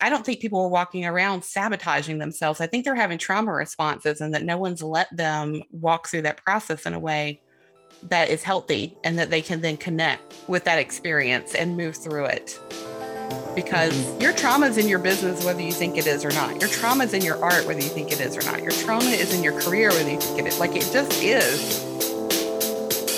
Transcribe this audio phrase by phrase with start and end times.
[0.00, 2.60] I don't think people are walking around sabotaging themselves.
[2.60, 6.44] I think they're having trauma responses and that no one's let them walk through that
[6.44, 7.40] process in a way
[8.02, 12.26] that is healthy and that they can then connect with that experience and move through
[12.26, 12.60] it.
[13.54, 14.20] Because mm-hmm.
[14.20, 16.60] your trauma is in your business, whether you think it is or not.
[16.60, 18.62] Your trauma is in your art, whether you think it is or not.
[18.62, 20.60] Your trauma is in your career, whether you think it is.
[20.60, 21.82] Like it just is.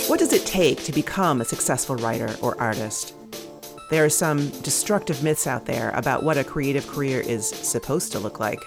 [0.08, 3.14] What does it take to become a successful writer or artist?
[3.90, 8.18] There are some destructive myths out there about what a creative career is supposed to
[8.18, 8.60] look like.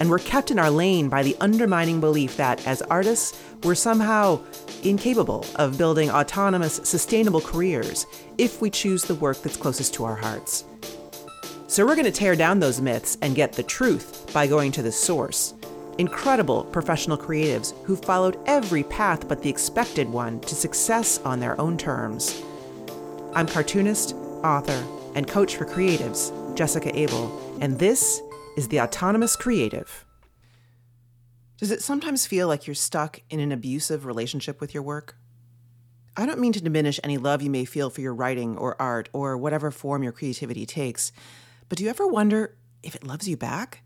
[0.00, 4.40] And we're kept in our lane by the undermining belief that as artists, we're somehow
[4.82, 10.16] incapable of building autonomous, sustainable careers if we choose the work that's closest to our
[10.16, 10.64] hearts.
[11.68, 14.82] So we're going to tear down those myths and get the truth by going to
[14.82, 15.54] the source.
[15.98, 21.60] Incredible professional creatives who followed every path but the expected one to success on their
[21.60, 22.42] own terms.
[23.34, 24.84] I'm cartoonist, author,
[25.14, 28.20] and coach for creatives, Jessica Abel, and this
[28.56, 30.04] is The Autonomous Creative.
[31.58, 35.16] Does it sometimes feel like you're stuck in an abusive relationship with your work?
[36.16, 39.08] I don't mean to diminish any love you may feel for your writing or art
[39.12, 41.12] or whatever form your creativity takes,
[41.68, 43.82] but do you ever wonder if it loves you back?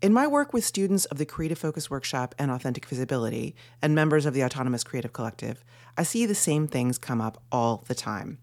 [0.00, 4.26] In my work with students of the Creative Focus Workshop and Authentic Visibility and members
[4.26, 5.64] of the Autonomous Creative Collective,
[5.96, 8.38] I see the same things come up all the time.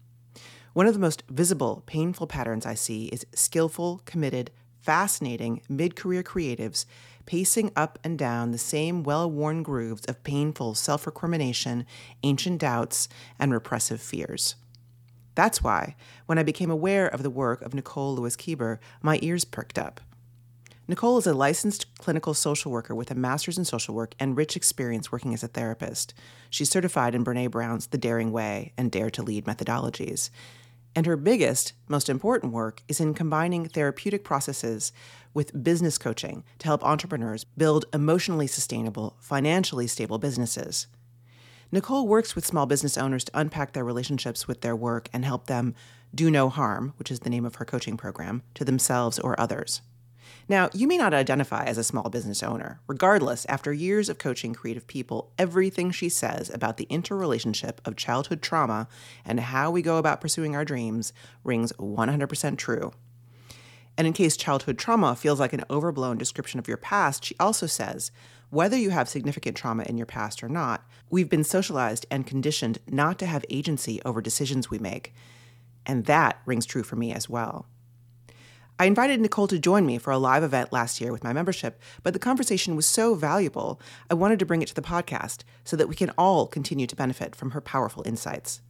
[0.76, 4.50] One of the most visible, painful patterns I see is skillful, committed,
[4.82, 6.84] fascinating mid career creatives
[7.24, 11.86] pacing up and down the same well worn grooves of painful self recrimination,
[12.22, 14.56] ancient doubts, and repressive fears.
[15.34, 19.46] That's why, when I became aware of the work of Nicole Lewis Keeber, my ears
[19.46, 20.02] perked up.
[20.88, 24.56] Nicole is a licensed clinical social worker with a master's in social work and rich
[24.56, 26.12] experience working as a therapist.
[26.50, 30.28] She's certified in Brene Brown's The Daring Way and Dare to Lead methodologies.
[30.96, 34.92] And her biggest, most important work is in combining therapeutic processes
[35.34, 40.86] with business coaching to help entrepreneurs build emotionally sustainable, financially stable businesses.
[41.70, 45.48] Nicole works with small business owners to unpack their relationships with their work and help
[45.48, 45.74] them
[46.14, 49.82] do no harm, which is the name of her coaching program, to themselves or others.
[50.48, 52.80] Now, you may not identify as a small business owner.
[52.86, 58.42] Regardless, after years of coaching creative people, everything she says about the interrelationship of childhood
[58.42, 58.86] trauma
[59.24, 61.12] and how we go about pursuing our dreams
[61.42, 62.92] rings 100% true.
[63.98, 67.66] And in case childhood trauma feels like an overblown description of your past, she also
[67.66, 68.12] says
[68.50, 72.78] whether you have significant trauma in your past or not, we've been socialized and conditioned
[72.86, 75.12] not to have agency over decisions we make.
[75.84, 77.66] And that rings true for me as well.
[78.78, 81.80] I invited Nicole to join me for a live event last year with my membership,
[82.02, 85.76] but the conversation was so valuable, I wanted to bring it to the podcast so
[85.76, 88.60] that we can all continue to benefit from her powerful insights.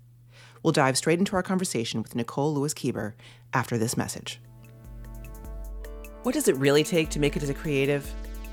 [0.63, 3.15] We'll dive straight into our conversation with Nicole Lewis Keeber
[3.53, 4.41] after this message.
[6.23, 8.09] What does it really take to make it as a creative?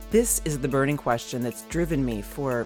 [0.09, 2.65] This is the burning question that's driven me for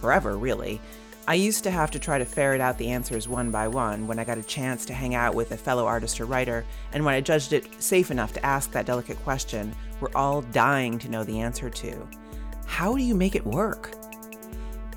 [0.00, 0.80] forever, really.
[1.26, 4.18] I used to have to try to ferret out the answers one by one when
[4.18, 7.14] I got a chance to hang out with a fellow artist or writer, and when
[7.14, 11.24] I judged it safe enough to ask that delicate question we're all dying to know
[11.24, 12.06] the answer to
[12.66, 13.92] How do you make it work?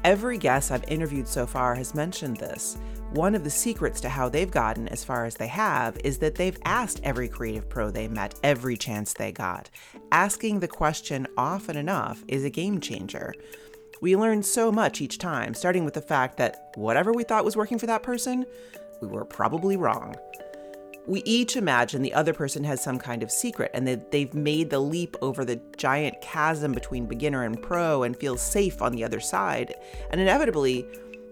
[0.03, 2.77] Every guest I've interviewed so far has mentioned this.
[3.11, 6.35] One of the secrets to how they've gotten as far as they have is that
[6.35, 9.69] they've asked every creative pro they met every chance they got.
[10.11, 13.33] Asking the question often enough is a game changer.
[14.01, 17.57] We learn so much each time, starting with the fact that whatever we thought was
[17.57, 18.45] working for that person,
[19.01, 20.15] we were probably wrong.
[21.07, 24.69] We each imagine the other person has some kind of secret and that they've made
[24.69, 29.05] the leap over the giant chasm between beginner and pro and feels safe on the
[29.05, 29.73] other side.
[30.11, 30.85] And inevitably,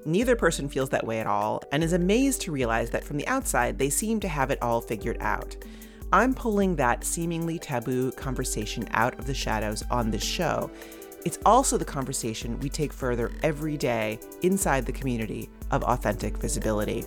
[0.05, 3.27] neither person feels that way at all and is amazed to realize that from the
[3.27, 5.55] outside, they seem to have it all figured out.
[6.13, 10.71] I'm pulling that seemingly taboo conversation out of the shadows on this show
[11.25, 17.03] it's also the conversation we take further every day inside the community of Authentic Visibility.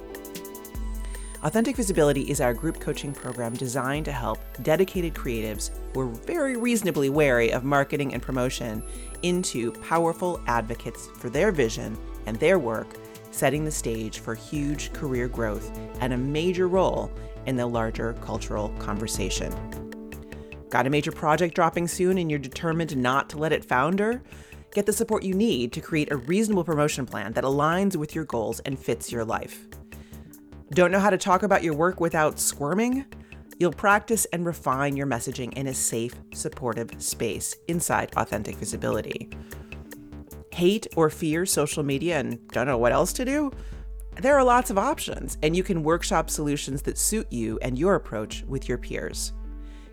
[1.45, 6.56] Authentic Visibility is our group coaching program designed to help dedicated creatives who are very
[6.56, 8.82] reasonably wary of marketing and promotion
[9.23, 12.88] into powerful advocates for their vision and their work,
[13.31, 17.09] setting the stage for huge career growth and a major role
[17.47, 19.88] in the larger cultural conversation.
[20.70, 24.23] Got a major project dropping soon and you're determined not to let it founder?
[24.73, 28.25] Get the support you need to create a reasonable promotion plan that aligns with your
[28.25, 29.67] goals and fits your life.
[30.70, 33.06] Don't know how to talk about your work without squirming?
[33.59, 39.31] You'll practice and refine your messaging in a safe, supportive space inside Authentic Visibility.
[40.53, 43.50] Hate or fear social media and don't know what else to do?
[44.21, 47.94] There are lots of options, and you can workshop solutions that suit you and your
[47.94, 49.32] approach with your peers.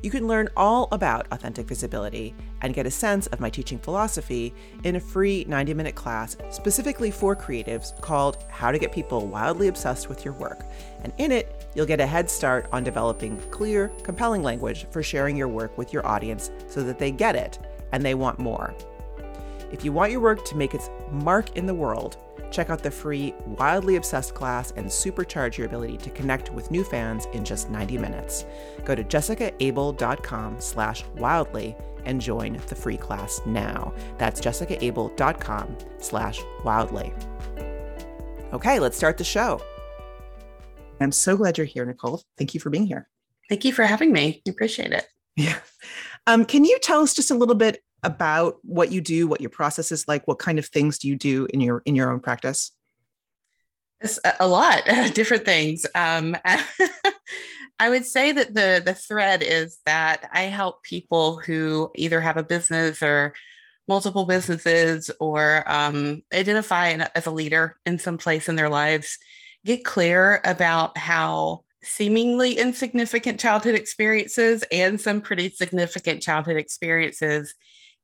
[0.05, 4.53] You can learn all about authentic visibility and get a sense of my teaching philosophy
[4.83, 9.67] in a free 90 minute class specifically for creatives called How to Get People Wildly
[9.67, 10.63] Obsessed with Your Work.
[11.03, 15.35] And in it, you'll get a head start on developing clear, compelling language for sharing
[15.35, 17.57] your work with your audience so that they get it
[17.91, 18.75] and they want more.
[19.71, 22.17] If you want your work to make its mark in the world,
[22.55, 26.83] check out the free Wildly Obsessed class and supercharge your ability to connect with new
[26.83, 28.45] fans in just 90 minutes.
[28.85, 31.75] Go to jessicaabel.com slash wildly
[32.05, 33.93] and join the free class now.
[34.17, 37.13] That's jessicaabel.com slash wildly.
[38.53, 39.61] Okay, let's start the show.
[41.01, 42.23] I'm so glad you're here, Nicole.
[42.37, 43.09] Thank you for being here.
[43.49, 44.41] Thank you for having me.
[44.47, 45.05] I appreciate it.
[45.35, 45.57] Yeah.
[46.25, 49.49] Um, can you tell us just a little bit about what you do, what your
[49.49, 50.27] process is like?
[50.27, 52.71] What kind of things do you do in your in your own practice?
[54.01, 55.85] It's a lot different things.
[55.95, 56.37] Um,
[57.79, 62.37] I would say that the the thread is that I help people who either have
[62.37, 63.33] a business or
[63.87, 69.17] multiple businesses or um, identify as a leader in some place in their lives
[69.65, 77.53] get clear about how seemingly insignificant childhood experiences and some pretty significant childhood experiences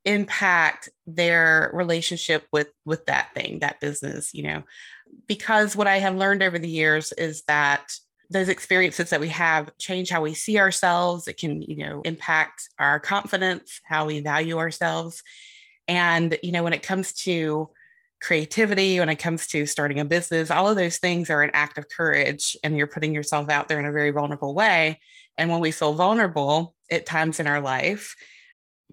[0.06, 4.64] impact their relationship with with that thing that business you know?
[5.28, 7.92] Because what i have learned over the years is that
[8.32, 11.28] those experiences that we have change how we see ourselves.
[11.28, 15.22] It can you know impact our confidence how we value ourselves.
[15.88, 17.70] And you know when it comes to
[18.22, 21.80] creativity when it comes to starting a business all of those things are an act
[21.80, 25.00] of courage and you're putting yourself out there in a very vulnerable way.
[25.38, 28.16] And when we feel vulnerable at times in our life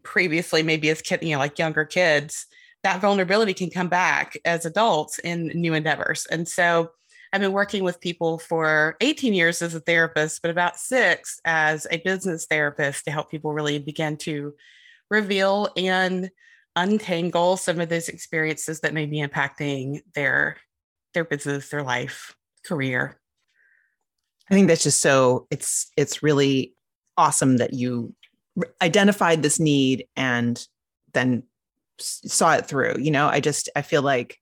[0.03, 2.47] previously maybe as kid, you know, like younger kids,
[2.83, 6.27] that vulnerability can come back as adults in new endeavors.
[6.31, 6.91] And so
[7.33, 11.87] I've been working with people for 18 years as a therapist, but about six as
[11.91, 14.55] a business therapist to help people really begin to
[15.11, 16.31] reveal and
[16.77, 20.56] untangle some of those experiences that may be impacting their
[21.15, 23.19] their business, their life, career.
[24.50, 26.75] I think that's just so it's it's really
[27.17, 28.15] awesome that you
[28.83, 30.67] identified this need and
[31.15, 31.43] then
[31.99, 33.29] saw it through you know?
[33.29, 34.39] I just i feel like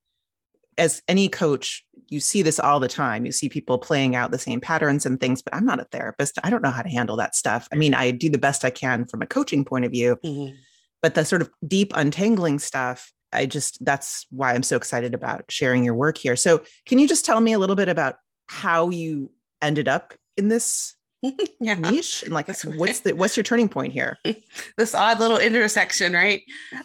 [0.78, 3.26] as any coach you see this all the time.
[3.26, 6.38] You see people playing out the same patterns and things but i'm not a therapist.
[6.44, 7.68] I don't know how to handle that stuff.
[7.72, 10.54] I mean i do the best i can from a coaching point of view mm-hmm.
[11.02, 15.44] but the sort of deep untangling stuff i just that's why i'm so excited about
[15.50, 16.36] sharing your work here.
[16.36, 18.16] So can you just tell me a little bit about
[18.48, 19.30] how you
[19.62, 20.95] ended up in this
[21.60, 21.74] yeah.
[21.74, 22.22] niche?
[22.22, 24.18] And like what's the what's your turning point here?
[24.76, 26.42] This odd little intersection right?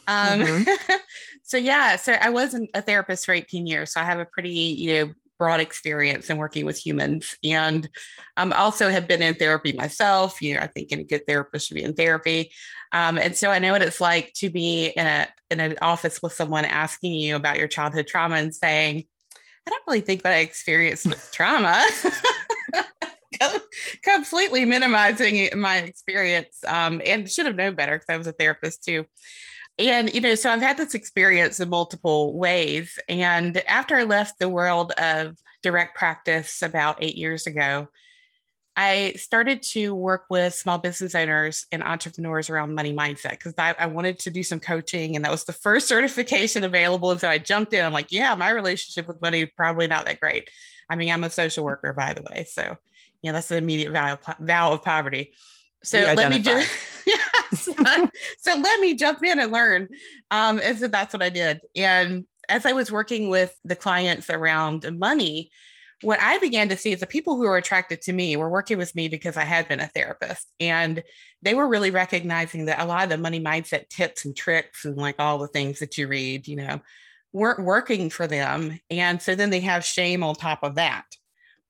[0.08, 0.94] Um mm-hmm.
[1.44, 4.50] so yeah so i wasn't a therapist for 18 years so i have a pretty
[4.50, 7.36] you know broad experience in working with humans.
[7.44, 7.90] And
[8.38, 11.76] um also have been in therapy myself you know i think any good therapist should
[11.76, 12.52] be in therapy.
[12.94, 16.22] Um, and so i know what it's like to be in a in an office
[16.22, 19.06] with someone asking you about your childhood trauma and saying
[19.66, 21.86] i don't really think that i experienced trauma
[24.04, 28.84] completely minimizing my experience um, and should have known better because I was a therapist
[28.84, 29.06] too.
[29.80, 33.00] And, you know, so I've had this experience in multiple ways.
[33.08, 37.88] And after I left the world of direct practice about eight years ago,
[38.76, 43.76] I started to work with small business owners and entrepreneurs around money mindset because I,
[43.78, 47.12] I, wanted to do some coaching and that was the first certification available.
[47.12, 47.86] And so I jumped in.
[47.86, 50.50] I'm like, yeah, my relationship with money probably not that great.
[50.90, 52.46] I mean, I'm a social worker, by the way.
[52.50, 52.78] So
[53.22, 55.34] yeah, that's the immediate vow of, vow of poverty.
[55.84, 56.70] So let me just
[57.06, 57.70] yes.
[58.40, 59.88] so let me jump in and learn.
[60.30, 61.60] Um, and so that's what I did.
[61.76, 65.50] And as I was working with the clients around money,
[66.02, 68.78] what I began to see is the people who were attracted to me were working
[68.78, 70.52] with me because I had been a therapist.
[70.60, 71.04] And
[71.42, 74.98] they were really recognizing that a lot of the money mindset tips and tricks and
[74.98, 76.82] like all the things that you read, you know,
[77.34, 78.80] weren't working for them.
[78.90, 81.06] And so then they have shame on top of that.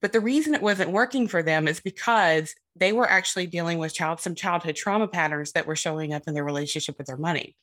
[0.01, 3.93] But the reason it wasn't working for them is because they were actually dealing with
[3.93, 7.55] child some childhood trauma patterns that were showing up in their relationship with their money.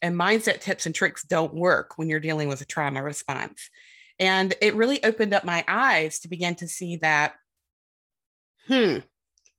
[0.00, 3.70] And mindset tips and tricks don't work when you're dealing with a trauma response.
[4.18, 7.34] And it really opened up my eyes to begin to see that,
[8.66, 8.98] hmm,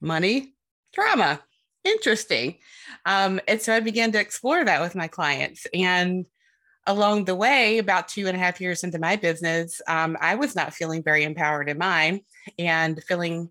[0.01, 0.53] money,
[0.94, 1.41] trauma,
[1.84, 2.58] interesting.
[3.05, 5.67] Um, and so I began to explore that with my clients.
[5.74, 6.25] And
[6.88, 10.56] along the way, about two and a half years into my business, um, I was
[10.56, 12.22] not feeling very empowered in mine
[12.60, 13.50] and feeling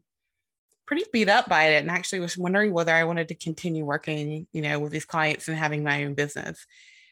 [0.87, 4.47] pretty beat up by it and actually was wondering whether I wanted to continue working,
[4.53, 6.67] you know, with these clients and having my own business.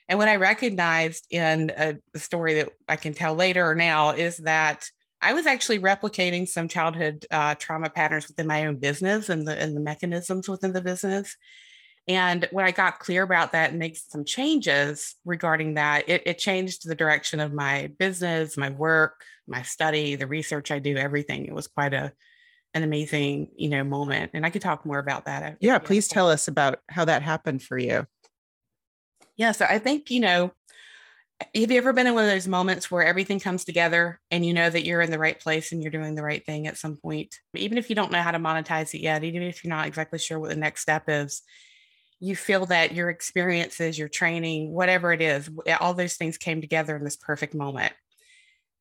[0.09, 4.11] And what I recognized in a, a story that I can tell later or now
[4.11, 4.85] is that
[5.23, 9.57] I was actually replicating some childhood uh, trauma patterns within my own business and the
[9.57, 11.37] and the mechanisms within the business.
[12.09, 16.39] And when I got clear about that and made some changes regarding that, it, it
[16.39, 21.47] changed the direction of my business, my work, my study, the research I do, everything.
[21.47, 22.13] It was quite a
[22.75, 24.31] an amazing, you know, moment.
[24.33, 25.59] And I could talk more about that.
[25.61, 28.07] Yeah, please tell us about how that happened for you.
[29.37, 30.53] Yeah, so I think, you know,
[31.55, 34.55] have you ever been in one of those moments where everything comes together and you
[34.55, 36.97] know that you're in the right place and you're doing the right thing at some
[36.97, 37.37] point?
[37.55, 40.19] Even if you don't know how to monetize it yet, even if you're not exactly
[40.19, 41.43] sure what the next step is,
[42.23, 45.51] you feel that your experiences, your training, whatever it is,
[45.81, 47.93] all those things came together in this perfect moment.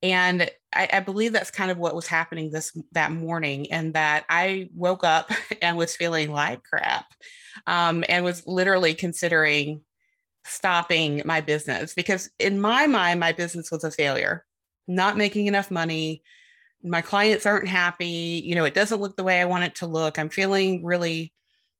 [0.03, 4.25] And I, I, believe that's kind of what was happening this that morning, and that
[4.29, 5.31] I woke up
[5.61, 7.05] and was feeling like crap,
[7.65, 9.81] um, and was literally considering
[10.45, 14.45] stopping my business because in my mind, my business was a failure,
[14.87, 16.21] not making enough money.
[16.83, 18.43] My clients aren't happy.
[18.45, 20.19] You know, it doesn't look the way I want it to look.
[20.19, 21.33] I'm feeling really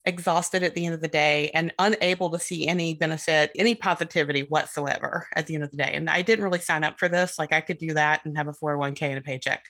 [0.06, 4.42] exhausted at the end of the day and unable to see any benefit, any positivity
[4.42, 5.92] whatsoever at the end of the day.
[5.94, 7.38] And I didn't really sign up for this.
[7.38, 9.64] Like I could do that and have a 401k and a paycheck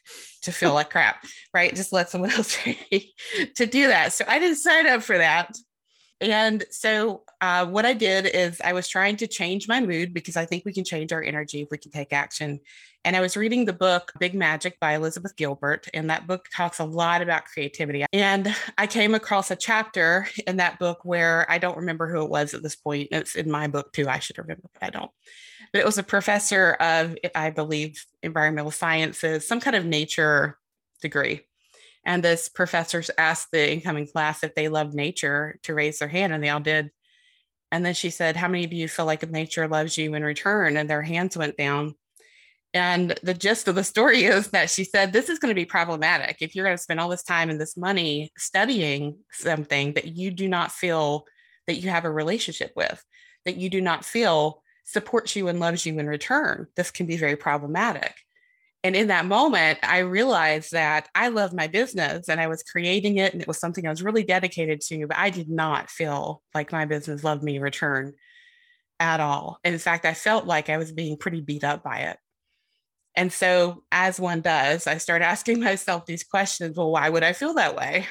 [0.44, 1.24] to feel like crap,
[1.54, 1.76] right?
[1.76, 4.14] Just let someone else to do that.
[4.14, 5.54] So I didn't sign up for that.
[6.22, 10.38] And so, uh, what I did is I was trying to change my mood because
[10.38, 12.60] I think we can change our energy if we can take action.
[13.04, 15.88] And I was reading the book Big Magic by Elizabeth Gilbert.
[15.94, 18.06] And that book talks a lot about creativity.
[18.14, 22.30] And I came across a chapter in that book where I don't remember who it
[22.30, 23.08] was at this point.
[23.12, 24.08] It's in my book too.
[24.08, 25.10] I should remember, but I don't.
[25.74, 30.60] But it was a professor of, I believe, environmental sciences, some kind of nature
[31.02, 31.42] degree.
[32.06, 36.34] And this professor asked the incoming class if they loved nature to raise their hand,
[36.34, 36.92] and they all did.
[37.72, 40.78] And then she said, How many of you feel like nature loves you in return?
[40.78, 41.96] And their hands went down.
[42.74, 45.66] And the gist of the story is that she said, This is going to be
[45.66, 46.38] problematic.
[46.42, 50.32] If you're going to spend all this time and this money studying something that you
[50.32, 51.26] do not feel
[51.68, 53.04] that you have a relationship with,
[53.46, 57.18] that you do not feel supports you and loves you in return, this can be
[57.18, 58.16] very problematic.
[58.84, 63.18] And in that moment, I realized that I love my business and I was creating
[63.18, 66.42] it and it was something I was really dedicated to, but I did not feel
[66.56, 68.14] like my business loved me in return
[69.00, 69.60] at all.
[69.64, 72.18] In fact, I felt like I was being pretty beat up by it.
[73.16, 77.34] And so, as one does, I start asking myself these questions well, why would I
[77.34, 78.08] feel that way?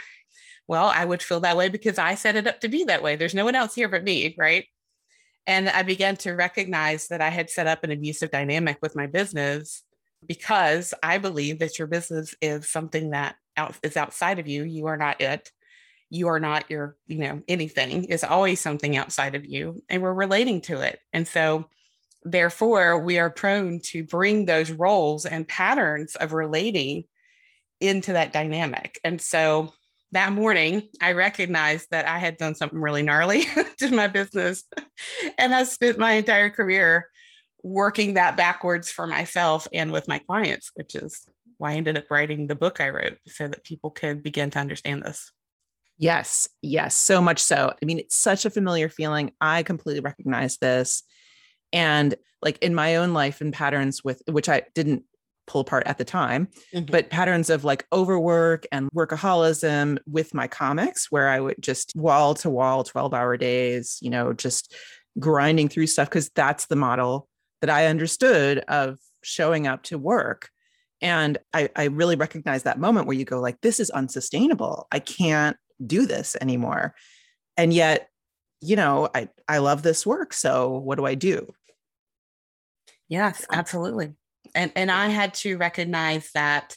[0.69, 3.17] Well, I would feel that way because I set it up to be that way.
[3.17, 4.67] There's no one else here but me, right?
[5.47, 9.09] And I began to recognize that I had set up an abusive dynamic with my
[9.09, 9.83] business
[10.27, 14.65] because I believe that your business is something that out, is outside of you.
[14.65, 15.51] You are not it.
[16.09, 20.13] You are not your, you know, anything is always something outside of you, and we're
[20.13, 20.99] relating to it.
[21.13, 21.67] And so,
[22.23, 27.05] therefore, we are prone to bring those roles and patterns of relating
[27.81, 29.01] into that dynamic.
[29.05, 29.73] And so,
[30.13, 33.45] that morning, I recognized that I had done something really gnarly
[33.79, 34.65] to my business.
[35.39, 37.07] and I spent my entire career
[37.63, 41.27] working that backwards for myself and with my clients, which is
[41.59, 44.59] why I ended up writing the book I wrote so that people could begin to
[44.59, 45.31] understand this.
[45.99, 47.71] Yes, yes, so much so.
[47.71, 49.33] I mean, it's such a familiar feeling.
[49.41, 51.03] I completely recognize this.
[51.73, 55.05] And like in my own life and patterns with which I didn't
[55.47, 56.87] pull apart at the time, mm-hmm.
[56.91, 62.35] but patterns of like overwork and workaholism with my comics, where I would just wall
[62.35, 64.75] to wall, 12 hour days, you know, just
[65.19, 67.29] grinding through stuff because that's the model
[67.61, 70.51] that I understood of showing up to work.
[71.03, 74.87] And I, I really recognize that moment where you go like, this is unsustainable.
[74.93, 76.95] I can't do this anymore.
[77.57, 78.09] And yet,
[78.61, 80.33] you know, I, I love this work.
[80.33, 81.53] So what do I do?
[83.11, 84.15] Yes, um, absolutely.
[84.55, 86.77] And and I had to recognize that,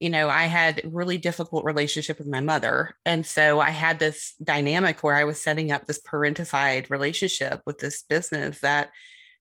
[0.00, 2.96] you know, I had really difficult relationship with my mother.
[3.06, 7.78] And so I had this dynamic where I was setting up this parentified relationship with
[7.80, 8.90] this business that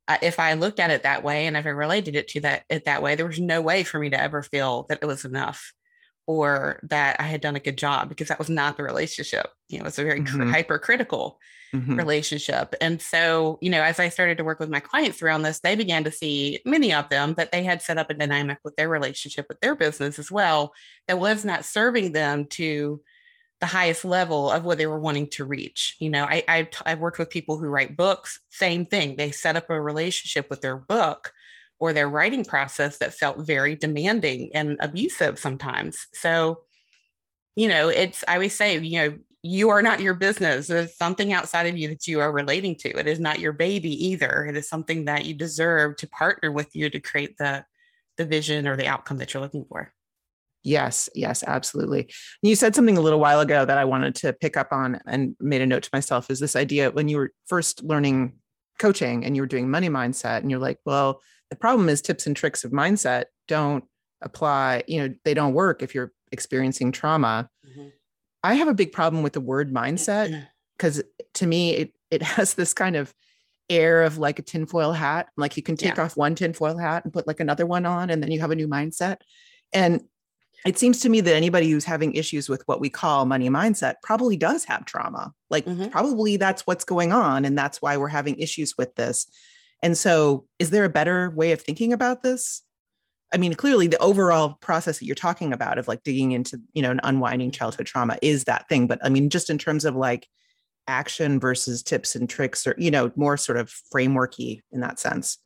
[0.09, 2.65] uh, if I looked at it that way and if I related it to that
[2.69, 5.25] it that way, there was no way for me to ever feel that it was
[5.25, 5.73] enough
[6.27, 9.47] or that I had done a good job because that was not the relationship.
[9.69, 10.49] You know, it's a very mm-hmm.
[10.49, 11.39] hypercritical
[11.73, 11.95] mm-hmm.
[11.95, 12.75] relationship.
[12.81, 15.75] And so, you know, as I started to work with my clients around this, they
[15.75, 18.89] began to see many of them that they had set up a dynamic with their
[18.89, 20.73] relationship with their business as well
[21.07, 23.01] that was not serving them to
[23.61, 25.95] the highest level of what they were wanting to reach.
[25.99, 28.39] You know, I, I I've worked with people who write books.
[28.49, 29.15] Same thing.
[29.15, 31.31] They set up a relationship with their book
[31.85, 36.07] or their writing process that felt very demanding and abusive sometimes.
[36.13, 36.61] So,
[37.55, 40.65] you know, it's I always say, you know, you are not your business.
[40.65, 42.89] There's something outside of you that you are relating to.
[42.97, 44.45] It is not your baby either.
[44.45, 47.63] It is something that you deserve to partner with you to create the
[48.17, 49.93] the vision or the outcome that you're looking for.
[50.63, 52.11] Yes, yes, absolutely.
[52.41, 55.35] You said something a little while ago that I wanted to pick up on and
[55.39, 58.33] made a note to myself is this idea when you were first learning
[58.79, 62.27] coaching and you were doing money mindset and you're like, well, the problem is tips
[62.27, 63.83] and tricks of mindset don't
[64.21, 67.49] apply, you know, they don't work if you're experiencing trauma.
[67.67, 67.89] Mm-hmm.
[68.43, 70.47] I have a big problem with the word mindset
[70.77, 71.03] because
[71.35, 73.13] to me it it has this kind of
[73.69, 75.27] air of like a tinfoil hat.
[75.37, 76.03] Like you can take yeah.
[76.03, 78.55] off one tinfoil hat and put like another one on, and then you have a
[78.55, 79.17] new mindset.
[79.73, 80.01] And
[80.65, 83.95] it seems to me that anybody who's having issues with what we call money mindset
[84.01, 85.31] probably does have trauma.
[85.49, 85.89] Like, mm-hmm.
[85.89, 87.45] probably that's what's going on.
[87.45, 89.27] And that's why we're having issues with this.
[89.85, 92.63] And so, is there a better way of thinking about this?
[93.31, 96.81] I mean, clearly, the overall process that you're talking about of like digging into, you
[96.81, 98.87] know, an unwinding childhood trauma is that thing.
[98.87, 100.27] But I mean, just in terms of like
[100.87, 105.37] action versus tips and tricks, or, you know, more sort of frameworky in that sense.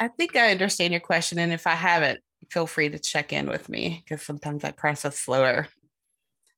[0.00, 1.38] I think I understand your question.
[1.38, 2.18] And if I haven't,
[2.50, 5.68] feel free to check in with me because sometimes I process slower.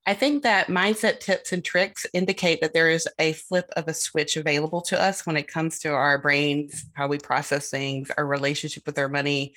[0.06, 3.94] I think that mindset tips and tricks indicate that there is a flip of a
[3.94, 8.26] switch available to us when it comes to our brains, how we process things, our
[8.26, 9.54] relationship with our money,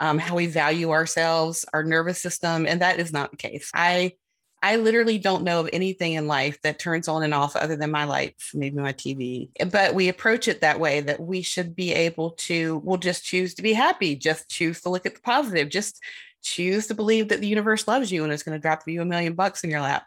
[0.00, 2.66] um, how we value ourselves, our nervous system.
[2.66, 3.70] And that is not the case.
[3.74, 4.12] I
[4.64, 7.90] I literally don't know of anything in life that turns on and off other than
[7.90, 9.50] my lights, maybe my TV.
[9.72, 13.54] But we approach it that way that we should be able to, we'll just choose
[13.54, 16.00] to be happy, just choose to look at the positive, just
[16.42, 19.04] choose to believe that the universe loves you and is going to drop you a
[19.04, 20.06] million bucks in your lap.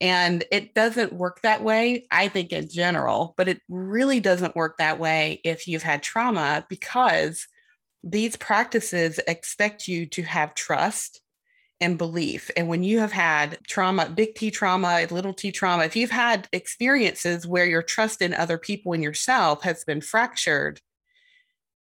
[0.00, 4.78] And it doesn't work that way, I think, in general, but it really doesn't work
[4.78, 7.46] that way if you've had trauma because
[8.02, 11.20] these practices expect you to have trust
[11.80, 12.50] and belief.
[12.56, 16.48] And when you have had trauma, big T trauma, little t trauma, if you've had
[16.52, 20.80] experiences where your trust in other people and yourself has been fractured,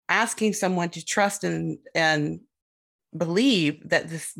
[0.09, 2.41] asking someone to trust and, and
[3.17, 4.37] believe that this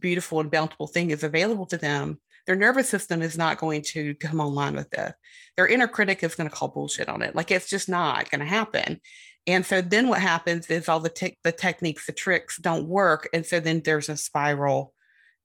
[0.00, 4.14] beautiful and bountiful thing is available to them, their nervous system is not going to
[4.16, 5.12] come online with this.
[5.56, 7.36] Their inner critic is going to call bullshit on it.
[7.36, 9.00] Like it's just not going to happen.
[9.46, 13.28] And so then what happens is all the te- the techniques, the tricks don't work,
[13.32, 14.94] and so then there's a spiral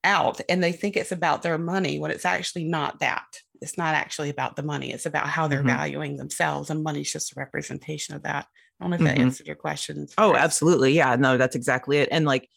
[0.03, 3.25] out, and they think it's about their money when it's actually not that.
[3.59, 4.91] It's not actually about the money.
[4.91, 5.69] It's about how they're mm-hmm.
[5.69, 8.45] valuing themselves, and money's just a representation of that.
[8.79, 9.23] I don't know if that mm-hmm.
[9.23, 10.07] answered your question.
[10.19, 10.93] Oh, absolutely.
[10.93, 12.09] Yeah, no, that's exactly it.
[12.11, 12.47] And like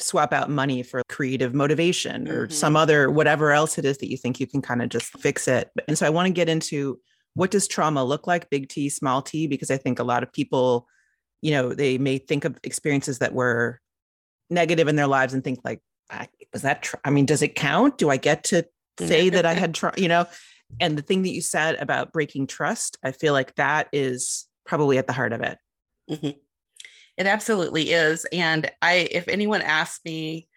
[0.00, 2.52] swap out money for creative motivation or mm-hmm.
[2.52, 5.48] some other whatever else it is that you think you can kind of just fix
[5.48, 5.70] it.
[5.86, 6.98] And so I want to get into
[7.38, 10.32] what does trauma look like big t small t because i think a lot of
[10.32, 10.88] people
[11.40, 13.80] you know they may think of experiences that were
[14.50, 15.80] negative in their lives and think like
[16.52, 18.64] was that tra- i mean does it count do i get to
[18.98, 20.26] say that i had tra- you know
[20.80, 24.98] and the thing that you said about breaking trust i feel like that is probably
[24.98, 25.58] at the heart of it
[26.10, 26.30] mm-hmm.
[27.18, 30.48] It absolutely is and i if anyone asks me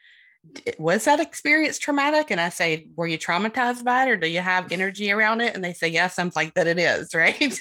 [0.80, 2.32] was that experience traumatic?
[2.32, 5.54] And I say, were you traumatized by it or do you have energy around it?
[5.54, 7.60] And they say, yes, I'm like, that it is, right?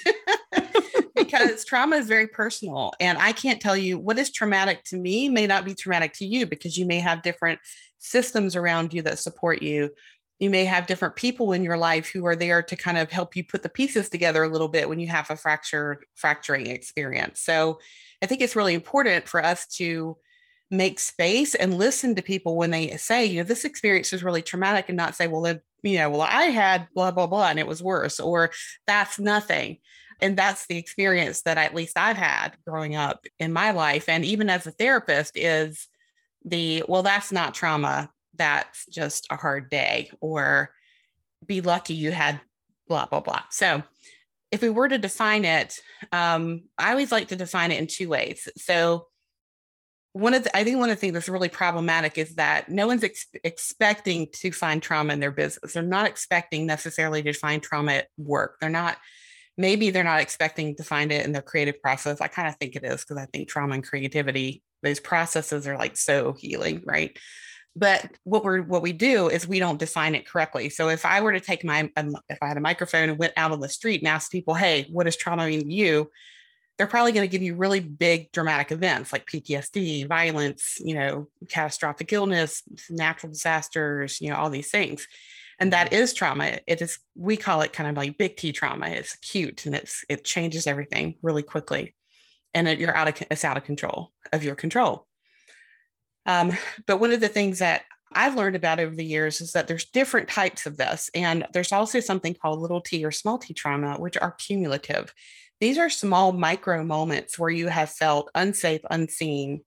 [1.15, 2.93] because trauma is very personal.
[2.99, 6.25] And I can't tell you what is traumatic to me may not be traumatic to
[6.25, 7.59] you because you may have different
[7.99, 9.91] systems around you that support you.
[10.41, 13.35] You may have different people in your life who are there to kind of help
[13.35, 17.39] you put the pieces together a little bit when you have a fractured fracturing experience.
[17.41, 17.79] So
[18.23, 20.17] I think it's really important for us to
[20.71, 24.41] make space and listen to people when they say, you know, this experience is really
[24.41, 27.59] traumatic and not say, well, then, you know, well, I had blah, blah, blah, and
[27.59, 28.49] it was worse, or
[28.87, 29.77] that's nothing.
[30.21, 34.09] And that's the experience that at least I've had growing up in my life.
[34.09, 35.87] And even as a therapist, is
[36.43, 38.09] the, well, that's not trauma.
[38.41, 40.71] That's just a hard day, or
[41.45, 42.41] be lucky you had
[42.87, 43.43] blah, blah, blah.
[43.51, 43.83] So,
[44.49, 45.79] if we were to define it,
[46.11, 48.49] um, I always like to define it in two ways.
[48.57, 49.05] So,
[50.13, 52.87] one of the, I think one of the things that's really problematic is that no
[52.87, 55.73] one's ex- expecting to find trauma in their business.
[55.73, 58.57] They're not expecting necessarily to find trauma at work.
[58.59, 58.97] They're not,
[59.55, 62.21] maybe they're not expecting to find it in their creative process.
[62.21, 65.77] I kind of think it is because I think trauma and creativity, those processes are
[65.77, 67.15] like so healing, right?
[67.75, 70.69] But what we're what we do is we don't define it correctly.
[70.69, 73.33] So if I were to take my um, if I had a microphone and went
[73.37, 76.11] out on the street and asked people, "Hey, what does trauma mean to you?"
[76.81, 81.27] they're probably going to give you really big dramatic events like PTSD, violence, you know,
[81.47, 85.07] catastrophic illness, natural disasters, you know, all these things.
[85.59, 86.15] And that mm-hmm.
[86.15, 86.57] trauma.
[86.65, 88.87] It is, we call it kind of like big T trauma.
[88.87, 91.93] It's acute and it's, it changes everything really quickly.
[92.55, 95.05] And it, you're out of, it's out of control of your control.
[96.31, 96.51] Um,
[96.87, 99.85] but one of the things that I've learned about over the years is that there's
[99.85, 101.09] different types of this.
[101.15, 105.13] And there's also something called little t or small t trauma, which are cumulative.
[105.61, 109.61] These are small micro moments where you have felt unsafe, unseen,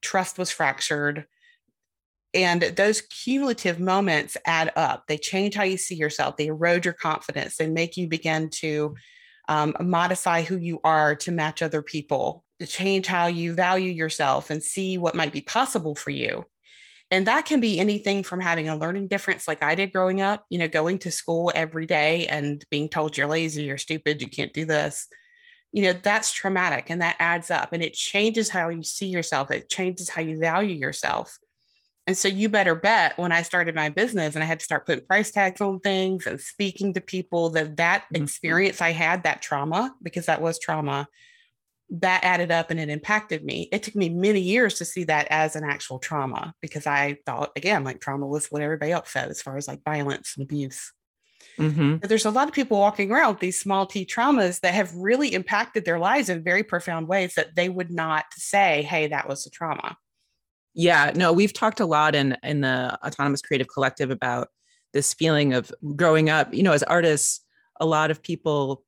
[0.00, 1.26] trust was fractured.
[2.32, 5.04] And those cumulative moments add up.
[5.06, 8.94] They change how you see yourself, they erode your confidence, they make you begin to
[9.48, 14.50] um, modify who you are to match other people, to change how you value yourself
[14.50, 16.44] and see what might be possible for you.
[17.10, 20.44] And that can be anything from having a learning difference, like I did growing up,
[20.48, 24.28] you know, going to school every day and being told you're lazy, you're stupid, you
[24.28, 25.06] can't do this.
[25.72, 29.50] You know, that's traumatic and that adds up and it changes how you see yourself.
[29.50, 31.36] It changes how you value yourself.
[32.06, 34.86] And so you better bet when I started my business and I had to start
[34.86, 38.22] putting price tags on things and speaking to people that that mm-hmm.
[38.22, 41.08] experience I had, that trauma, because that was trauma,
[42.00, 43.68] that added up and it impacted me.
[43.70, 47.52] It took me many years to see that as an actual trauma because I thought,
[47.56, 50.92] again, like trauma was what everybody else said as far as like violence and abuse.
[51.58, 51.98] Mm-hmm.
[52.02, 55.34] There's a lot of people walking around with these small t traumas that have really
[55.34, 59.46] impacted their lives in very profound ways that they would not say, hey, that was
[59.46, 59.96] a trauma.
[60.74, 64.48] Yeah, no, we've talked a lot in in the autonomous creative collective about
[64.92, 67.40] this feeling of growing up, you know, as artists,
[67.80, 68.84] a lot of people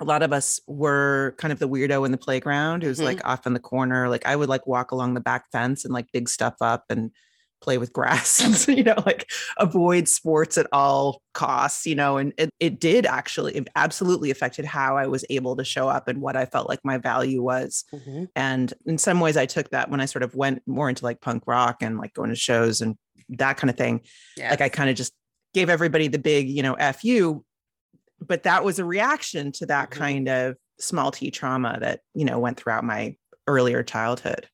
[0.00, 3.06] a lot of us were kind of the weirdo in the playground who's mm-hmm.
[3.06, 4.08] like off in the corner.
[4.08, 7.10] Like I would like walk along the back fence and like dig stuff up and
[7.60, 12.32] play with grass and you know like avoid sports at all costs you know and
[12.38, 16.20] it, it did actually it absolutely affected how i was able to show up and
[16.20, 18.24] what i felt like my value was mm-hmm.
[18.34, 21.20] and in some ways i took that when i sort of went more into like
[21.20, 22.96] punk rock and like going to shows and
[23.28, 24.00] that kind of thing
[24.36, 24.50] yes.
[24.50, 25.12] like i kind of just
[25.52, 27.44] gave everybody the big you know fu
[28.20, 30.00] but that was a reaction to that mm-hmm.
[30.00, 34.48] kind of small t trauma that you know went throughout my earlier childhood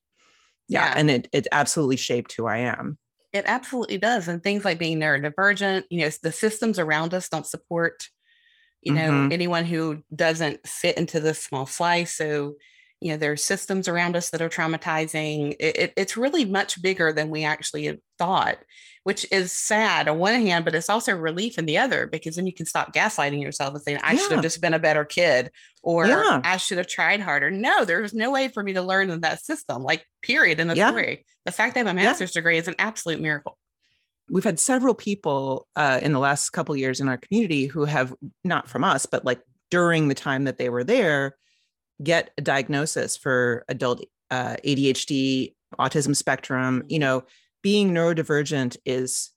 [0.67, 0.93] yeah, yeah.
[0.97, 2.97] and it it absolutely shaped who i am
[3.33, 7.45] it absolutely does and things like being neurodivergent you know the systems around us don't
[7.45, 8.07] support
[8.81, 9.31] you know mm-hmm.
[9.31, 12.55] anyone who doesn't fit into this small slice so
[13.01, 17.13] you know there's systems around us that are traumatizing it, it, it's really much bigger
[17.13, 18.57] than we actually thought
[19.07, 22.45] which is sad on one hand, but it's also relief in the other because then
[22.45, 24.19] you can stop gaslighting yourself and saying, I yeah.
[24.19, 25.49] should have just been a better kid
[25.81, 26.41] or yeah.
[26.43, 27.49] I should have tried harder.
[27.49, 30.75] No, there's no way for me to learn in that system, like, period, in the
[30.75, 30.89] yeah.
[30.89, 31.25] story.
[31.45, 33.57] The fact that I have a master's degree is an absolute miracle.
[34.29, 38.13] We've had several people uh, in the last couple years in our community who have,
[38.43, 39.39] not from us, but like
[39.71, 41.37] during the time that they were there,
[42.03, 47.23] get a diagnosis for adult uh, ADHD, autism spectrum, you know,
[47.63, 49.31] being neurodivergent is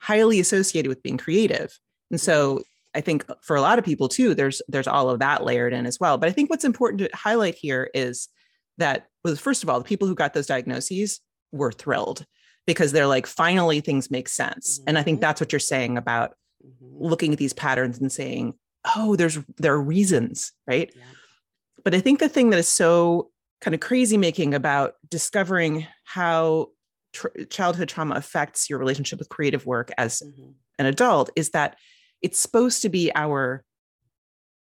[0.00, 1.78] highly associated with being creative.
[2.10, 2.62] And so
[2.94, 5.86] I think for a lot of people too, there's there's all of that layered in
[5.86, 6.18] as well.
[6.18, 8.28] But I think what's important to highlight here is
[8.78, 11.20] that well, first of all, the people who got those diagnoses
[11.52, 12.26] were thrilled
[12.66, 14.78] because they're like, finally things make sense.
[14.78, 14.88] Mm-hmm.
[14.88, 15.22] And I think mm-hmm.
[15.22, 17.04] that's what you're saying about mm-hmm.
[17.04, 18.54] looking at these patterns and saying,
[18.96, 20.92] oh, there's there are reasons, right?
[20.94, 21.02] Yeah.
[21.84, 26.68] But I think the thing that is so kind of crazy making about discovering how
[27.12, 30.50] tr- childhood trauma affects your relationship with creative work as mm-hmm.
[30.78, 31.76] an adult is that
[32.20, 33.64] it's supposed to be our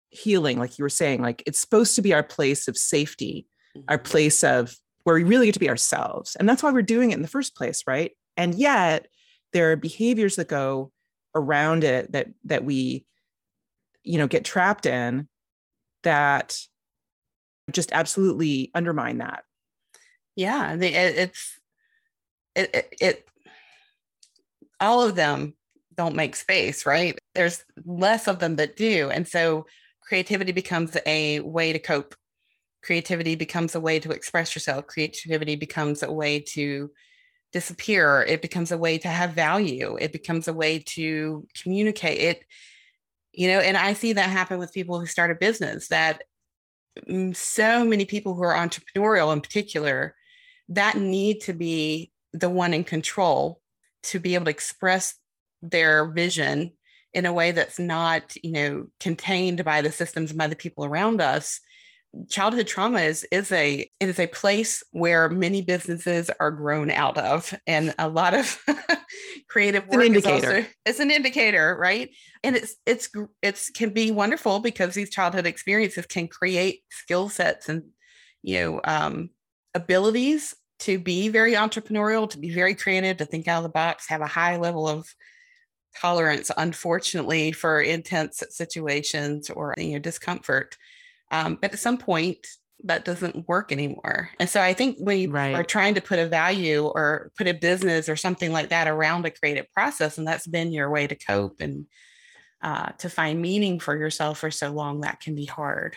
[0.10, 3.86] healing like you were saying like it's supposed to be our place of safety mm-hmm.
[3.90, 7.12] our place of where we really get to be ourselves and that's why we're doing
[7.12, 9.08] it in the first place right and yet
[9.52, 10.92] there are behaviors that go
[11.36, 13.06] around it that that we
[14.04, 15.28] you know get trapped in
[16.04, 16.58] that
[17.72, 19.44] just absolutely undermine that
[20.36, 21.60] yeah it's
[22.56, 23.30] it, it, it
[24.80, 25.54] all of them
[25.96, 27.18] don't make space, right?
[27.34, 29.10] There's less of them that do.
[29.10, 29.66] And so
[30.02, 32.16] creativity becomes a way to cope.
[32.84, 34.88] Creativity becomes a way to express yourself.
[34.88, 36.92] Creativity becomes a way to
[37.52, 38.24] disappear.
[38.28, 39.98] It becomes a way to have value.
[40.00, 42.46] It becomes a way to communicate it.
[43.32, 46.24] You know, and I see that happen with people who start a business that
[47.34, 50.16] so many people who are entrepreneurial in particular
[50.70, 53.62] that need to be the one in control
[54.04, 55.16] to be able to express
[55.62, 56.72] their vision
[57.14, 60.86] in a way that's not you know contained by the systems and by the people
[60.86, 61.60] around us
[62.30, 67.18] childhood trauma is is a it is a place where many businesses are grown out
[67.18, 68.62] of and a lot of
[69.50, 70.56] creative work it's an indicator.
[70.56, 72.10] Also, it's an indicator right
[72.44, 73.10] and it's it's
[73.42, 77.84] it's can be wonderful because these childhood experiences can create skill sets and
[78.44, 79.30] you know um,
[79.74, 84.08] abilities to be very entrepreneurial, to be very creative, to think out of the box,
[84.10, 85.08] have a high level of
[86.00, 90.78] tolerance, unfortunately, for intense situations or you know discomfort.
[91.32, 92.46] Um, but at some point,
[92.84, 94.30] that doesn't work anymore.
[94.40, 95.56] And so I think when you right.
[95.56, 99.26] are trying to put a value or put a business or something like that around
[99.26, 101.88] a creative process, and that's been your way to cope and
[102.62, 105.96] uh, to find meaning for yourself for so long, that can be hard.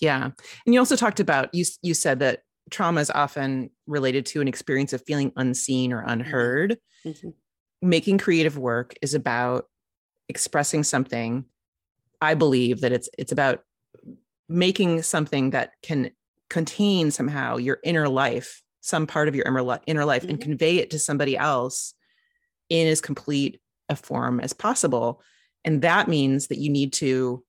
[0.00, 1.64] Yeah, and you also talked about you.
[1.82, 6.78] You said that trauma is often related to an experience of feeling unseen or unheard.
[7.04, 7.30] Mm-hmm.
[7.82, 9.66] Making creative work is about
[10.28, 11.44] expressing something.
[12.20, 13.60] I believe that it's it's about
[14.52, 16.10] making something that can
[16.50, 20.32] contain somehow your inner life, some part of your inner, inner life, mm-hmm.
[20.32, 21.94] and convey it to somebody else
[22.68, 25.22] in as complete a form as possible.
[25.64, 27.44] And that means that you need to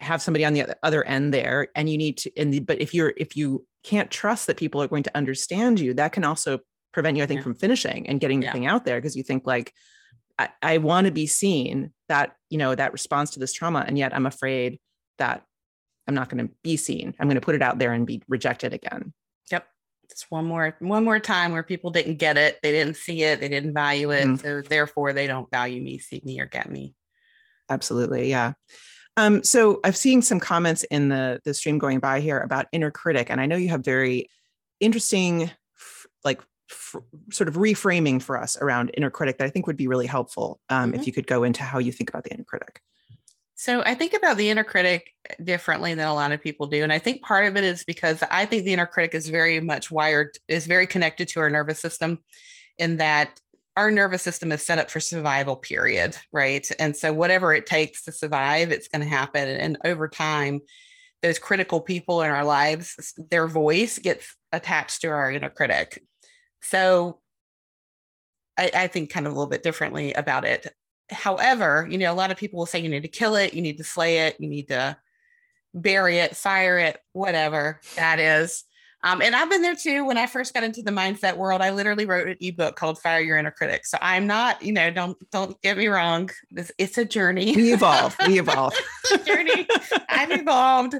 [0.00, 2.94] have somebody on the other end there and you need to and the, but if
[2.94, 6.58] you're if you can't trust that people are going to understand you that can also
[6.92, 7.44] prevent you i think yeah.
[7.44, 9.74] from finishing and getting the thing out there because you think like
[10.38, 13.98] i, I want to be seen that you know that response to this trauma and
[13.98, 14.80] yet i'm afraid
[15.18, 15.44] that
[16.10, 17.14] i'm not going to be seen.
[17.20, 19.12] I'm going to put it out there and be rejected again.
[19.52, 19.64] Yep.
[20.10, 22.58] It's one more one more time where people didn't get it.
[22.64, 23.38] They didn't see it.
[23.38, 24.26] They didn't value it.
[24.26, 26.94] Mm so therefore they don't value me see me or get me.
[27.70, 28.28] Absolutely.
[28.28, 28.54] Yeah.
[29.16, 32.90] Um, so I've seen some comments in the the stream going by here about inner
[32.90, 34.28] critic, and I know you have very
[34.80, 35.50] interesting,
[36.24, 36.96] like f-
[37.30, 40.58] sort of reframing for us around inner critic that I think would be really helpful.
[40.70, 41.00] Um, mm-hmm.
[41.00, 42.80] If you could go into how you think about the inner critic.
[43.60, 45.12] So I think about the inner critic
[45.44, 48.24] differently than a lot of people do, and I think part of it is because
[48.30, 51.78] I think the inner critic is very much wired, is very connected to our nervous
[51.78, 52.20] system,
[52.78, 53.38] in that
[53.76, 56.66] our nervous system is set up for survival period right?
[56.78, 60.60] And so whatever it takes to survive it's going to happen and over time
[61.20, 66.02] those critical people in our lives their voice gets attached to our inner critic.
[66.62, 67.20] So
[68.56, 70.66] I, I think kind of a little bit differently about it
[71.10, 73.62] however you know a lot of people will say you need to kill it you
[73.62, 74.96] need to slay it you need to
[75.74, 78.64] bury it fire it whatever that is
[79.02, 80.04] um, and I've been there too.
[80.04, 83.20] When I first got into the mindset world, I literally wrote an ebook called "Fire
[83.20, 86.30] Your Inner Critic." So I'm not, you know, don't don't get me wrong.
[86.50, 87.56] This, it's a journey.
[87.56, 88.14] We evolve.
[88.26, 88.74] We evolve.
[89.26, 89.66] journey.
[90.08, 90.96] I've evolved.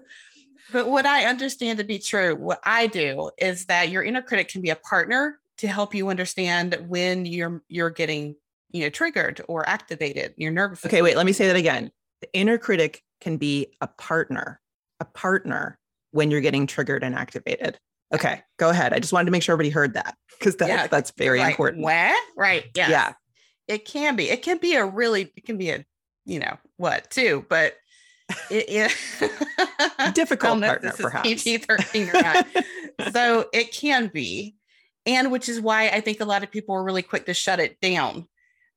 [0.73, 4.49] But what I understand to be true, what I do is that your inner critic
[4.49, 8.35] can be a partner to help you understand when you're you're getting,
[8.73, 10.35] you know, triggered or activated.
[10.37, 10.85] Your nervous.
[10.85, 11.17] Okay, wait.
[11.17, 11.91] Let me say that again.
[12.21, 14.61] The inner critic can be a partner,
[15.01, 15.79] a partner
[16.13, 17.79] when you're getting triggered and activated.
[18.13, 18.93] Okay, go ahead.
[18.93, 21.53] I just wanted to make sure everybody heard that because that, yeah, that's very like,
[21.53, 21.85] important.
[21.85, 22.21] What?
[22.37, 22.67] Right.
[22.75, 22.91] Yeah.
[22.91, 23.13] Yeah.
[23.69, 24.29] It can be.
[24.29, 25.85] It can be a really, it can be a,
[26.25, 27.75] you know, what too, but
[28.51, 31.29] it, it difficult partner, perhaps.
[31.29, 33.13] PG-13 or not.
[33.13, 34.57] so it can be.
[35.07, 37.61] And which is why I think a lot of people are really quick to shut
[37.61, 38.27] it down.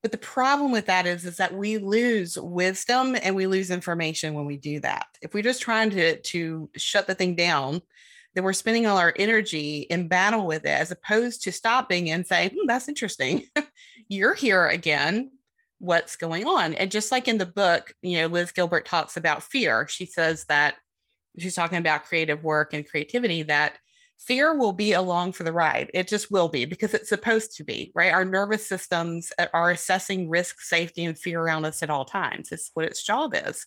[0.03, 4.33] But the problem with that is, is that we lose wisdom and we lose information
[4.33, 5.07] when we do that.
[5.21, 7.81] If we're just trying to, to shut the thing down,
[8.35, 12.27] that we're spending all our energy in battle with it as opposed to stopping and
[12.27, 13.45] saying, hmm, that's interesting.
[14.09, 15.31] You're here again.
[15.79, 16.73] What's going on?
[16.73, 19.87] And just like in the book, you know, Liz Gilbert talks about fear.
[19.87, 20.75] She says that
[21.37, 23.77] she's talking about creative work and creativity that
[24.25, 25.91] fear will be along for the ride.
[25.93, 28.13] It just will be because it's supposed to be, right?
[28.13, 32.51] Our nervous systems uh, are assessing risk, safety, and fear around us at all times.
[32.51, 33.65] It's what its job is.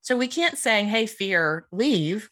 [0.00, 2.30] So we can't say, hey, fear, leave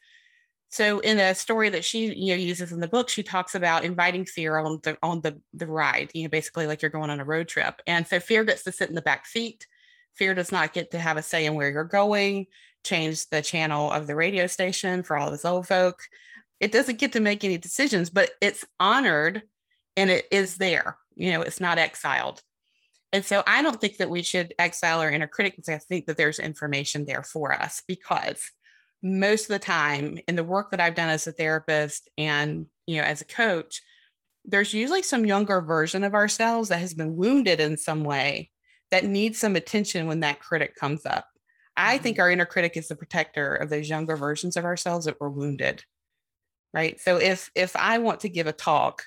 [0.69, 3.85] so in a story that she you know uses in the book, she talks about
[3.85, 7.21] inviting fear on the on the the ride, you know, basically like you're going on
[7.21, 7.81] a road trip.
[7.87, 9.67] And so fear gets to sit in the back seat.
[10.15, 12.47] Fear does not get to have a say in where you're going,
[12.85, 16.01] change the channel of the radio station for all this old folk.
[16.61, 19.43] It doesn't get to make any decisions, but it's honored
[19.97, 20.97] and it is there.
[21.15, 22.43] You know, it's not exiled.
[23.13, 26.07] And so I don't think that we should exile our inner critic because I think
[26.07, 28.51] that there's information there for us because
[29.03, 32.97] most of the time in the work that I've done as a therapist and you
[32.97, 33.81] know as a coach,
[34.45, 38.51] there's usually some younger version of ourselves that has been wounded in some way
[38.91, 41.27] that needs some attention when that critic comes up.
[41.77, 42.23] I think mm-hmm.
[42.23, 45.85] our inner critic is the protector of those younger versions of ourselves that were wounded.
[46.77, 47.01] Right.
[47.01, 49.03] So if if I want to give a talk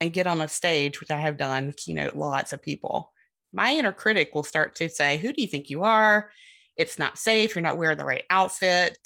[0.00, 3.12] and get on a stage, which I have done, keynote lots of people,
[3.52, 6.30] my inner critic will start to say, Who do you think you are?
[6.76, 7.54] it's not safe.
[7.54, 8.96] You're not wearing the right outfit.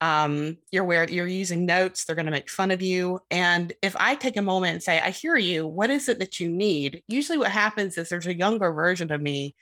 [0.00, 2.04] Um, you're wearing you're using notes.
[2.04, 3.20] They're going to make fun of you.
[3.30, 5.66] And if i take a moment and say i hear you.
[5.66, 7.02] What is it that you need?
[7.08, 9.54] Usually what happens is there's a younger version of me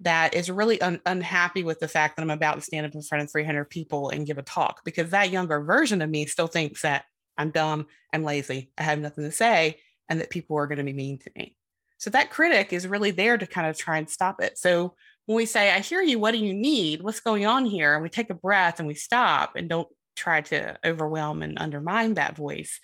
[0.00, 3.02] that is really un- unhappy with the fact that i'm about to stand up in
[3.02, 6.46] front of 300 people and give a talk because that younger version of me still
[6.46, 7.04] thinks that
[7.38, 9.78] i'm dumb i'm lazy i have nothing to say
[10.08, 11.56] and that people are going to be mean to me
[11.98, 14.94] so that critic is really there to kind of try and stop it so
[15.26, 17.02] when we say, I hear you, what do you need?
[17.02, 17.94] What's going on here?
[17.94, 22.14] And we take a breath and we stop and don't try to overwhelm and undermine
[22.14, 22.78] that voice.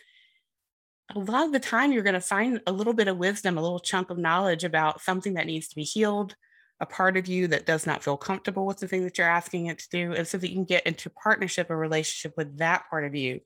[1.15, 3.63] A lot of the time, you're going to find a little bit of wisdom, a
[3.63, 6.35] little chunk of knowledge about something that needs to be healed,
[6.81, 9.67] a part of you that does not feel comfortable with the thing that you're asking
[9.67, 10.13] it to do.
[10.13, 13.41] And so that you can get into partnership or relationship with that part of you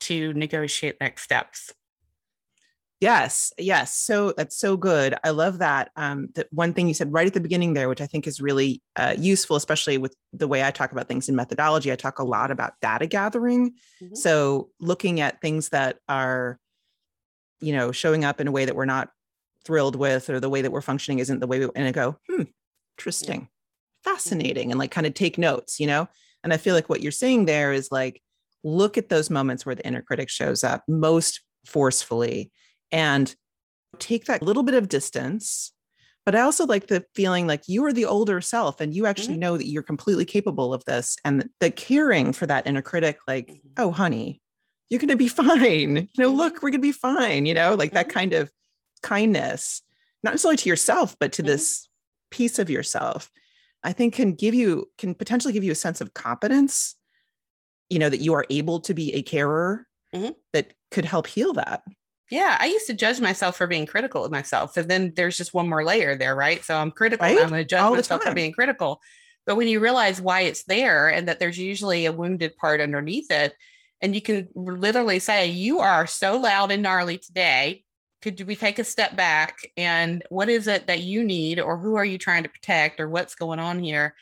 [0.00, 1.72] to negotiate next steps.
[3.00, 3.96] Yes, yes.
[3.96, 5.16] So that's so good.
[5.24, 5.90] I love that.
[5.96, 8.40] Um, that one thing you said right at the beginning there, which I think is
[8.40, 11.90] really uh, useful, especially with the way I talk about things in methodology.
[11.90, 13.72] I talk a lot about data gathering.
[14.00, 14.14] Mm-hmm.
[14.14, 16.60] So looking at things that are,
[17.60, 19.10] you know, showing up in a way that we're not
[19.64, 22.16] thrilled with, or the way that we're functioning isn't the way we and I go,
[22.28, 22.44] hmm,
[22.98, 23.48] interesting,
[24.04, 24.12] yeah.
[24.12, 26.08] fascinating, and like kind of take notes, you know.
[26.44, 28.20] And I feel like what you're saying there is like,
[28.64, 32.50] look at those moments where the inner critic shows up most forcefully
[32.90, 33.34] and
[33.98, 35.72] take that little bit of distance
[36.24, 39.34] but i also like the feeling like you are the older self and you actually
[39.34, 39.40] mm-hmm.
[39.40, 43.48] know that you're completely capable of this and the caring for that inner critic like
[43.48, 43.68] mm-hmm.
[43.78, 44.40] oh honey
[44.88, 46.66] you're going to be fine you know look mm-hmm.
[46.66, 47.96] we're going to be fine you know like mm-hmm.
[47.96, 48.50] that kind of
[49.02, 49.82] kindness
[50.22, 51.52] not necessarily to yourself but to mm-hmm.
[51.52, 51.88] this
[52.30, 53.30] piece of yourself
[53.82, 56.96] i think can give you can potentially give you a sense of competence
[57.90, 60.30] you know that you are able to be a carer mm-hmm.
[60.52, 61.82] that could help heal that
[62.32, 64.78] yeah, I used to judge myself for being critical of myself.
[64.78, 66.64] And then there's just one more layer there, right?
[66.64, 67.26] So I'm critical.
[67.26, 67.38] Right?
[67.38, 69.02] I'm going to judge All myself for being critical.
[69.44, 73.30] But when you realize why it's there and that there's usually a wounded part underneath
[73.30, 73.54] it,
[74.00, 77.84] and you can literally say, You are so loud and gnarly today.
[78.22, 79.58] Could we take a step back?
[79.76, 83.08] And what is it that you need, or who are you trying to protect, or
[83.08, 84.14] what's going on here?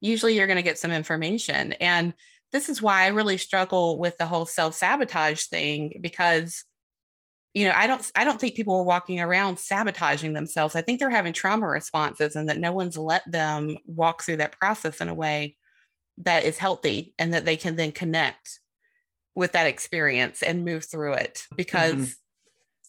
[0.00, 1.74] Usually you're going to get some information.
[1.74, 2.14] And
[2.50, 6.64] this is why I really struggle with the whole self sabotage thing because
[7.54, 10.98] you know i don't i don't think people are walking around sabotaging themselves i think
[10.98, 15.08] they're having trauma responses and that no one's let them walk through that process in
[15.08, 15.56] a way
[16.18, 18.60] that is healthy and that they can then connect
[19.34, 22.04] with that experience and move through it because mm-hmm.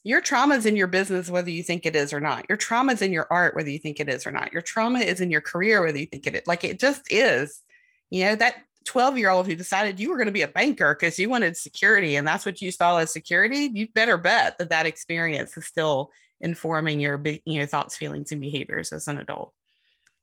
[0.03, 2.93] Your trauma is in your business whether you think it is or not your trauma
[2.93, 5.31] is in your art whether you think it is or not your trauma is in
[5.31, 7.61] your career whether you think it is like it just is
[8.09, 10.95] you know that 12 year old who decided you were going to be a banker
[10.95, 14.69] because you wanted security and that's what you saw as security, you better bet that
[14.69, 16.11] that experience is still
[16.41, 19.53] informing your you know thoughts, feelings, and behaviors as an adult.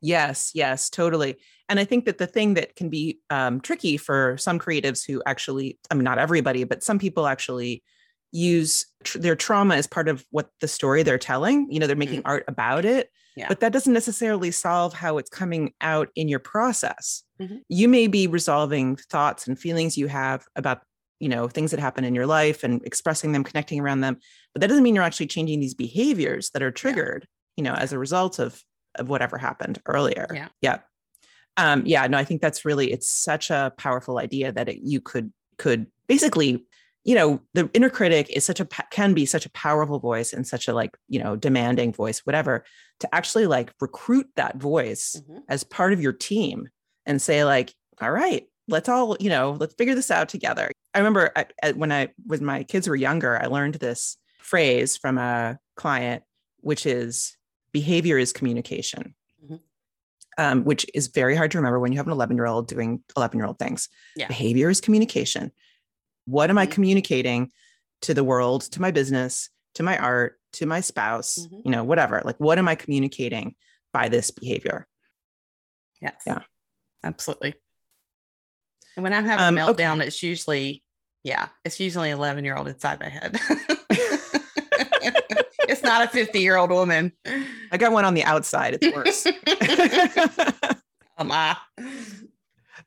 [0.02, 1.36] Yes, yes, totally.
[1.68, 5.22] And I think that the thing that can be um, tricky for some creatives who
[5.26, 7.82] actually, I mean, not everybody, but some people actually
[8.32, 11.70] use tr- their trauma as part of what the story they're telling.
[11.70, 12.28] You know, they're making mm-hmm.
[12.28, 13.10] art about it.
[13.36, 13.48] Yeah.
[13.48, 17.22] But that doesn't necessarily solve how it's coming out in your process.
[17.40, 17.56] Mm-hmm.
[17.68, 20.82] You may be resolving thoughts and feelings you have about,
[21.20, 24.18] you know, things that happen in your life and expressing them, connecting around them,
[24.52, 27.62] but that doesn't mean you're actually changing these behaviors that are triggered, yeah.
[27.62, 28.62] you know, as a result of
[28.96, 30.26] of whatever happened earlier.
[30.34, 30.48] Yeah.
[30.60, 30.78] Yeah.
[31.56, 35.00] Um, yeah, no, I think that's really it's such a powerful idea that it, you
[35.00, 36.64] could could basically
[37.04, 40.46] you know the inner critic is such a can be such a powerful voice and
[40.46, 42.64] such a like you know demanding voice whatever
[43.00, 45.38] to actually like recruit that voice mm-hmm.
[45.48, 46.68] as part of your team
[47.06, 50.98] and say like all right let's all you know let's figure this out together i
[50.98, 55.18] remember I, I, when i when my kids were younger i learned this phrase from
[55.18, 56.22] a client
[56.60, 57.36] which is
[57.72, 59.56] behavior is communication mm-hmm.
[60.36, 63.02] um, which is very hard to remember when you have an 11 year old doing
[63.16, 64.26] 11 year old things yeah.
[64.26, 65.50] behavior is communication
[66.24, 66.72] what am I mm-hmm.
[66.72, 67.50] communicating
[68.02, 71.60] to the world, to my business, to my art, to my spouse, mm-hmm.
[71.64, 72.22] you know, whatever?
[72.24, 73.54] Like, what am I communicating
[73.92, 74.86] by this behavior?
[76.00, 76.22] Yes.
[76.26, 76.40] Yeah.
[77.02, 77.54] Absolutely.
[78.96, 80.06] And when I'm having um, a meltdown, okay.
[80.06, 80.82] it's usually,
[81.22, 83.38] yeah, it's usually 11 year old inside my head.
[85.68, 87.12] it's not a 50 year old woman.
[87.72, 88.78] I got one on the outside.
[88.80, 89.26] It's worse.
[91.18, 91.54] um, uh.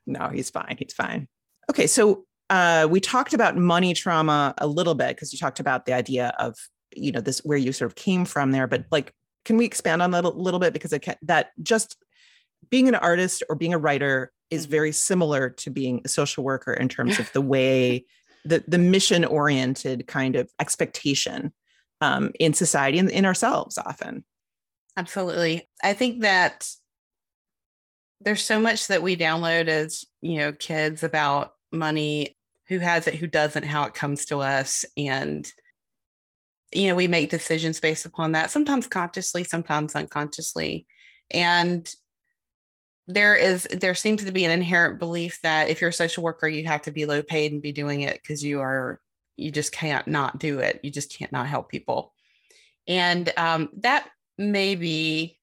[0.06, 0.76] No, he's fine.
[0.78, 1.28] He's fine.
[1.70, 1.86] Okay.
[1.86, 5.92] So uh, we talked about money trauma a little bit because you talked about the
[5.92, 6.56] idea of
[6.94, 9.12] you know this where you sort of came from there but like
[9.44, 10.72] can we expand on that a little bit?
[10.72, 11.96] Because can, that just
[12.70, 14.72] being an artist or being a writer is mm-hmm.
[14.72, 18.04] very similar to being a social worker in terms of the way
[18.44, 21.52] the the mission oriented kind of expectation
[22.00, 24.24] um, in society and in ourselves often.
[24.96, 25.68] Absolutely.
[25.82, 26.68] I think that
[28.20, 32.33] there's so much that we download as you know kids about money,
[32.68, 34.84] who has it, who doesn't, how it comes to us.
[34.96, 35.50] And,
[36.72, 40.86] you know, we make decisions based upon that, sometimes consciously, sometimes unconsciously.
[41.30, 41.92] And
[43.06, 46.48] there is there seems to be an inherent belief that if you're a social worker
[46.48, 48.98] you have to be low paid and be doing it because you are
[49.36, 52.14] you just can't not do it you just can't not help people
[52.88, 54.08] and um, that
[54.38, 55.38] may be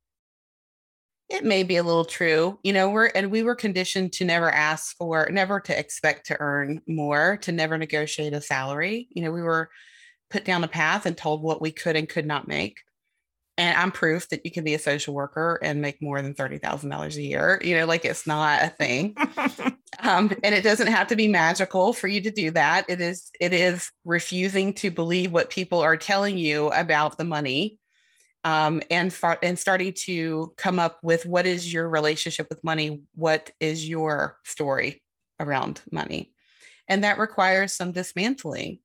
[1.32, 4.52] it may be a little true you know we're and we were conditioned to never
[4.52, 9.32] ask for never to expect to earn more to never negotiate a salary you know
[9.32, 9.70] we were
[10.32, 12.80] put down a path and told what we could and could not make
[13.58, 17.16] And I'm proof that you can be a social worker and make more than $30,000
[17.16, 17.62] a year.
[17.64, 19.16] You know, like it's not a thing.
[20.00, 22.86] um, and it doesn't have to be magical for you to do that.
[22.90, 27.78] It is, it is refusing to believe what people are telling you about the money
[28.44, 33.04] um, and, far, and starting to come up with what is your relationship with money?
[33.16, 35.04] What is your story
[35.40, 36.34] around money?
[36.88, 38.80] And that requires some dismantling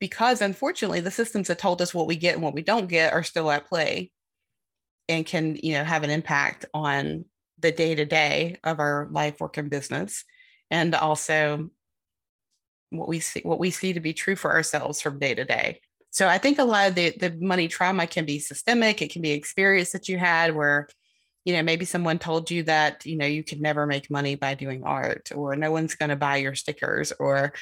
[0.00, 3.12] because unfortunately the systems that told us what we get and what we don't get
[3.12, 4.10] are still at play
[5.08, 7.24] and can you know have an impact on
[7.58, 10.24] the day to day of our life work and business
[10.70, 11.70] and also
[12.90, 15.80] what we see what we see to be true for ourselves from day to day
[16.14, 19.20] so i think a lot of the, the money trauma can be systemic it can
[19.20, 20.88] be experience that you had where
[21.44, 24.54] you know maybe someone told you that you know you could never make money by
[24.54, 27.52] doing art or no one's going to buy your stickers or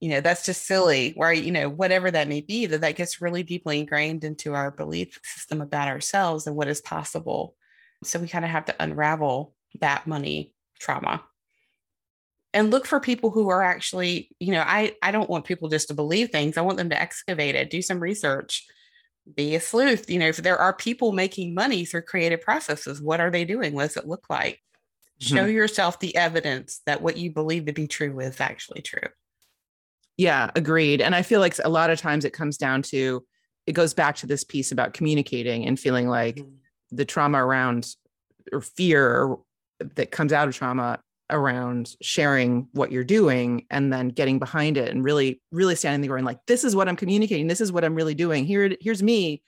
[0.00, 3.20] you know that's just silly where you know whatever that may be that that gets
[3.22, 7.54] really deeply ingrained into our belief system about ourselves and what is possible.
[8.04, 11.24] So we kind of have to unravel that money trauma
[12.56, 15.88] and look for people who are actually you know i i don't want people just
[15.88, 18.66] to believe things i want them to excavate it do some research
[19.34, 23.20] be a sleuth you know if there are people making money through creative processes what
[23.20, 24.60] are they doing what does it look like
[25.18, 25.52] show mm-hmm.
[25.52, 29.08] yourself the evidence that what you believe to be true is actually true
[30.16, 31.02] yeah, agreed.
[31.02, 33.24] And I feel like a lot of times it comes down to
[33.66, 36.96] it goes back to this piece about communicating and feeling like mm-hmm.
[36.96, 37.94] the trauma around
[38.52, 39.36] or fear
[39.96, 41.00] that comes out of trauma
[41.30, 46.16] around sharing what you're doing and then getting behind it and really really standing there
[46.16, 49.02] and like this is what i'm communicating this is what i'm really doing here here's
[49.02, 49.42] me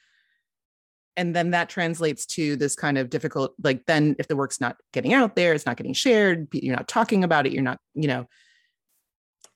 [1.16, 4.76] and then that translates to this kind of difficult like then if the work's not
[4.92, 8.08] getting out there it's not getting shared you're not talking about it you're not you
[8.08, 8.26] know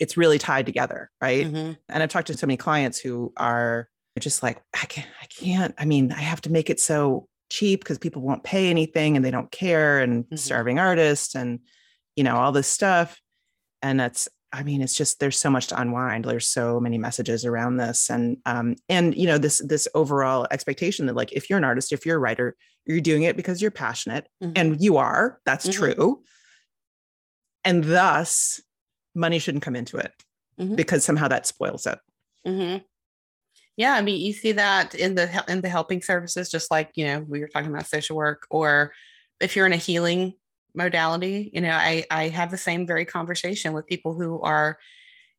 [0.02, 1.46] it's really tied together, right?
[1.46, 1.72] Mm-hmm.
[1.88, 5.76] And I've talked to so many clients who are just like, I can't, I can't.
[5.78, 9.24] I mean, I have to make it so cheap because people won't pay anything and
[9.24, 10.34] they don't care, and mm-hmm.
[10.34, 11.60] starving artists, and
[12.16, 13.20] you know all this stuff.
[13.84, 16.24] And that's, I mean, it's just there's so much to unwind.
[16.24, 21.06] There's so many messages around this, and um, and you know this this overall expectation
[21.06, 22.56] that like if you're an artist, if you're a writer,
[22.86, 24.52] you're doing it because you're passionate, mm-hmm.
[24.56, 25.38] and you are.
[25.46, 25.82] That's mm-hmm.
[25.82, 26.22] true.
[27.64, 28.60] And thus,
[29.14, 30.12] money shouldn't come into it
[30.60, 30.74] mm-hmm.
[30.74, 31.98] because somehow that spoils it.
[32.46, 32.78] Mm-hmm.
[33.76, 37.06] Yeah, I mean, you see that in the in the helping services, just like you
[37.06, 38.92] know we were talking about social work, or
[39.40, 40.34] if you're in a healing
[40.74, 44.78] modality, you know, I I have the same very conversation with people who are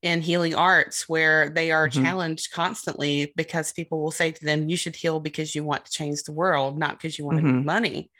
[0.01, 2.03] in healing arts where they are mm-hmm.
[2.03, 5.91] challenged constantly because people will say to them, "You should heal because you want to
[5.91, 7.65] change the world, not because you want to make mm-hmm.
[7.65, 8.11] money."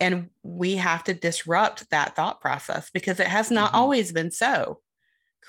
[0.00, 3.80] And we have to disrupt that thought process because it has not mm-hmm.
[3.80, 4.80] always been so.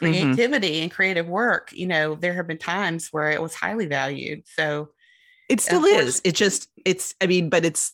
[0.02, 0.14] Mm-hmm.
[0.14, 0.84] creativity mm-hmm.
[0.84, 4.90] and creative work you know there have been times where it was highly valued so
[5.50, 7.94] it still is it just it's i mean but it's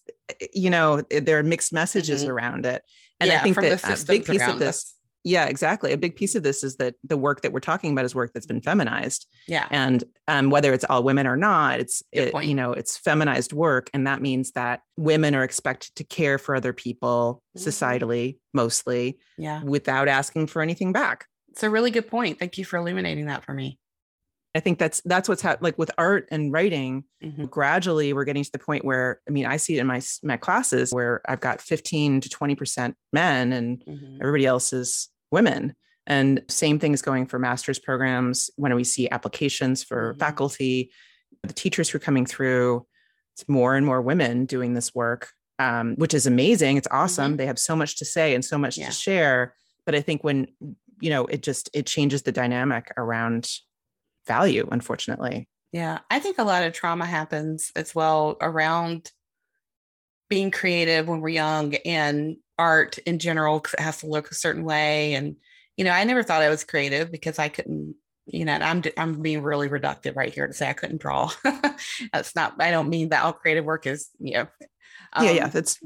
[0.53, 2.32] you know there are mixed messages mm-hmm.
[2.32, 2.84] around it
[3.20, 4.93] and yeah, i think that a big piece of this us.
[5.24, 8.05] yeah exactly a big piece of this is that the work that we're talking about
[8.05, 12.03] is work that's been feminized yeah and um, whether it's all women or not it's
[12.11, 16.38] it, you know it's feminized work and that means that women are expected to care
[16.38, 17.68] for other people mm-hmm.
[17.68, 22.38] societally mostly yeah without asking for anything back it's a really good point.
[22.38, 23.80] Thank you for illuminating that for me.
[24.56, 25.66] I think that's that's what's happening.
[25.66, 27.45] Like with art and writing, mm-hmm.
[27.45, 30.38] gradually we're getting to the point where I mean, I see it in my my
[30.38, 34.18] classes where I've got 15 to 20 percent men and mm-hmm.
[34.22, 35.76] everybody else is women.
[36.08, 38.49] And same thing is going for master's programs.
[38.56, 40.20] When we see applications for mm-hmm.
[40.20, 40.91] faculty,
[41.43, 42.86] the teachers who are coming through,
[43.34, 46.78] it's more and more women doing this work, um, which is amazing.
[46.78, 47.32] It's awesome.
[47.32, 47.38] Mm-hmm.
[47.38, 48.86] They have so much to say and so much yeah.
[48.86, 49.56] to share.
[49.86, 50.47] But I think when
[51.01, 53.49] you know it just it changes the dynamic around
[54.28, 55.47] value unfortunately.
[55.71, 59.11] Yeah i think a lot of trauma happens as well around
[60.30, 64.36] being creative when we're young and art in general because it has to look a
[64.36, 65.13] certain way.
[65.13, 65.36] And
[65.78, 67.95] you know i never thought i was creative because i couldn't
[68.28, 71.30] you know i'm i'm being really reductive right here to say i couldn't draw.
[72.13, 74.47] That's not i don't mean that all creative work is you know
[75.16, 75.80] um, yeah, yeah, um, that's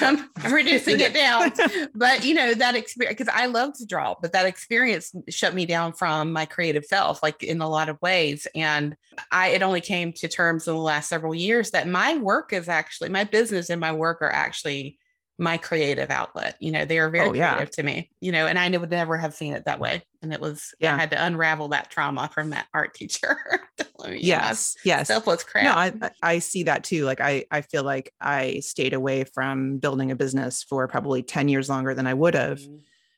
[0.00, 1.52] I'm, I'm reducing it down.
[1.94, 5.66] but you know, that experience because I love to draw, but that experience shut me
[5.66, 8.46] down from my creative self, like in a lot of ways.
[8.54, 8.96] And
[9.30, 12.68] I it only came to terms in the last several years that my work is
[12.68, 14.98] actually my business and my work are actually
[15.40, 16.56] my creative outlet.
[16.60, 17.54] You know, they are very oh, yeah.
[17.54, 20.02] creative to me, you know, and I would never have seen it that way.
[20.20, 23.38] And it was, yeah, I had to unravel that trauma from that art teacher.
[24.10, 24.76] yes.
[24.84, 25.08] Yes.
[25.24, 25.64] Was crap.
[25.64, 27.06] No, I, I see that too.
[27.06, 31.48] Like I, I feel like I stayed away from building a business for probably 10
[31.48, 32.76] years longer than I would have mm-hmm.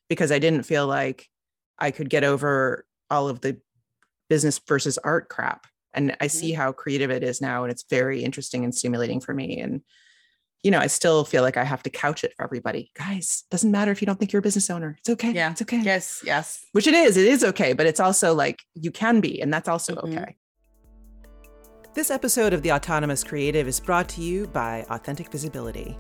[0.09, 1.29] because I didn't feel like
[1.81, 3.61] I could get over all of the
[4.29, 6.39] business versus art crap And I mm-hmm.
[6.39, 7.65] see how creative it is now.
[7.65, 9.59] And it's very interesting and stimulating for me.
[9.59, 9.83] And,
[10.63, 12.93] you know, I still feel like I have to couch it for everybody.
[12.95, 14.97] Guys, doesn't matter if you don't think you're a business owner.
[15.01, 15.33] It's okay.
[15.33, 15.51] Yeah.
[15.51, 15.81] It's okay.
[15.83, 16.23] Yes.
[16.25, 16.65] Yes.
[16.73, 17.17] Which it is.
[17.17, 17.73] It is okay.
[17.73, 19.41] But it's also like you can be.
[19.41, 20.19] And that's also mm-hmm.
[20.19, 20.37] okay.
[21.95, 25.99] This episode of The Autonomous Creative is brought to you by Authentic Visibility.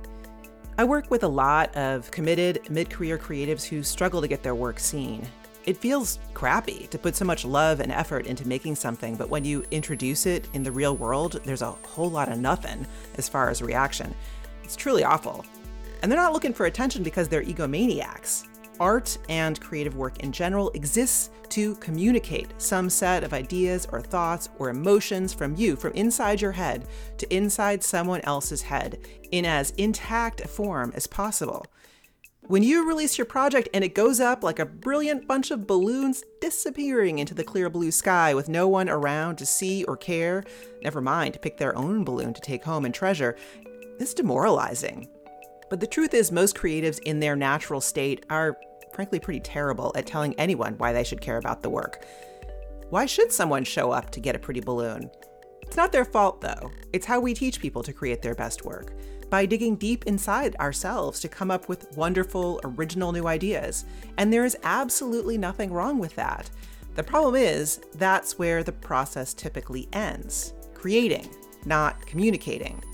[0.78, 4.54] I work with a lot of committed mid career creatives who struggle to get their
[4.54, 5.26] work seen.
[5.66, 9.44] It feels crappy to put so much love and effort into making something, but when
[9.44, 12.86] you introduce it in the real world, there's a whole lot of nothing
[13.16, 14.14] as far as reaction.
[14.72, 15.44] It's truly awful.
[16.00, 18.46] And they're not looking for attention because they're egomaniacs.
[18.80, 24.48] Art and creative work in general exists to communicate some set of ideas or thoughts
[24.58, 26.86] or emotions from you, from inside your head
[27.18, 31.66] to inside someone else's head, in as intact a form as possible.
[32.48, 36.24] When you release your project and it goes up like a brilliant bunch of balloons
[36.40, 40.42] disappearing into the clear blue sky with no one around to see or care,
[40.82, 43.36] never mind pick their own balloon to take home and treasure,
[44.02, 45.08] it's demoralizing.
[45.70, 48.58] But the truth is, most creatives in their natural state are
[48.92, 52.04] frankly pretty terrible at telling anyone why they should care about the work.
[52.90, 55.10] Why should someone show up to get a pretty balloon?
[55.62, 56.70] It's not their fault, though.
[56.92, 58.92] It's how we teach people to create their best work
[59.30, 63.86] by digging deep inside ourselves to come up with wonderful, original new ideas.
[64.18, 66.50] And there is absolutely nothing wrong with that.
[66.96, 71.34] The problem is, that's where the process typically ends creating,
[71.64, 72.84] not communicating.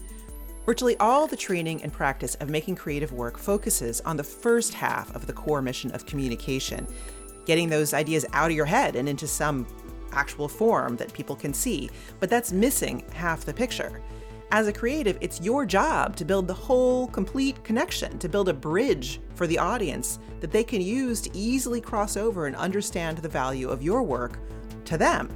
[0.68, 5.16] Virtually all the training and practice of making creative work focuses on the first half
[5.16, 6.86] of the core mission of communication,
[7.46, 9.66] getting those ideas out of your head and into some
[10.12, 11.88] actual form that people can see.
[12.20, 14.02] But that's missing half the picture.
[14.50, 18.52] As a creative, it's your job to build the whole complete connection, to build a
[18.52, 23.28] bridge for the audience that they can use to easily cross over and understand the
[23.30, 24.38] value of your work
[24.84, 25.30] to them.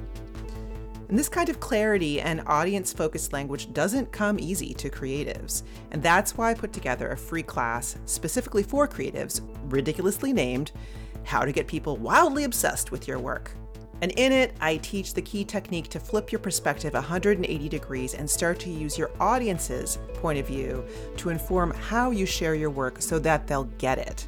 [1.13, 5.61] And this kind of clarity and audience focused language doesn't come easy to creatives.
[5.91, 10.71] And that's why I put together a free class specifically for creatives, ridiculously named
[11.23, 13.51] How to Get People Wildly Obsessed with Your Work.
[14.01, 18.27] And in it, I teach the key technique to flip your perspective 180 degrees and
[18.27, 20.83] start to use your audience's point of view
[21.17, 24.27] to inform how you share your work so that they'll get it.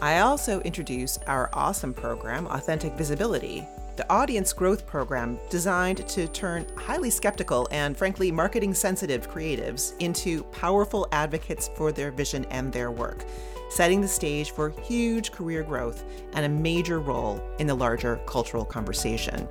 [0.00, 3.66] I also introduce our awesome program, Authentic Visibility,
[4.00, 10.42] the audience growth program designed to turn highly skeptical and frankly marketing sensitive creatives into
[10.44, 13.26] powerful advocates for their vision and their work
[13.68, 18.64] setting the stage for huge career growth and a major role in the larger cultural
[18.64, 19.46] conversation.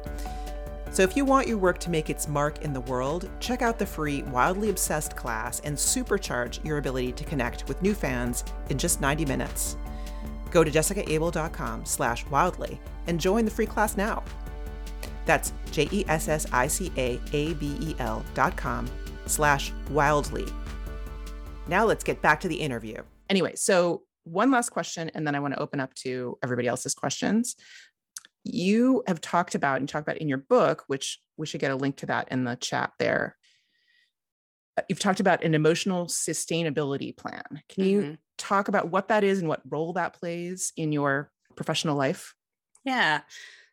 [0.92, 3.78] So, if you want your work to make its mark in the world, check out
[3.78, 8.80] the free Wildly Obsessed class and supercharge your ability to connect with new fans in
[8.80, 9.78] just 90 minutes.
[10.52, 14.24] Go to jessicaabel.com slash wildly and join the free class now.
[15.30, 16.26] That's J-E-S-S-I-C-A-A-B-E-L
[18.34, 18.90] dot com
[19.28, 20.48] slash wildly.
[21.68, 23.04] Now let's get back to the interview.
[23.30, 26.96] Anyway, so one last question, and then I want to open up to everybody else's
[26.96, 27.56] questions.
[28.44, 31.76] You have talked about and talked about in your book, which we should get a
[31.76, 33.38] link to that in the chat there.
[34.80, 37.44] Uh, you've talked about an emotional sustainability plan.
[37.70, 38.14] Can you mm-hmm.
[38.40, 42.34] talk about what that is and what role that plays in your professional life?
[42.84, 43.22] Yeah.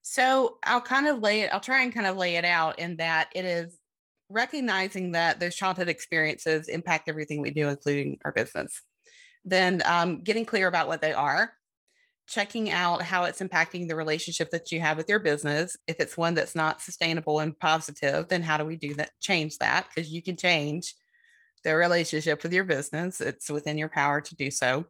[0.09, 2.96] So I'll kind of lay it, I'll try and kind of lay it out in
[2.96, 3.76] that it is
[4.28, 8.82] recognizing that those childhood experiences impact everything we do, including our business
[9.46, 11.52] then um, getting clear about what they are,
[12.26, 15.76] checking out how it's impacting the relationship that you have with your business.
[15.86, 19.12] If it's one that's not sustainable and positive, then how do we do that?
[19.20, 20.94] Change that because you can change
[21.62, 23.20] the relationship with your business.
[23.20, 24.86] It's within your power to do so.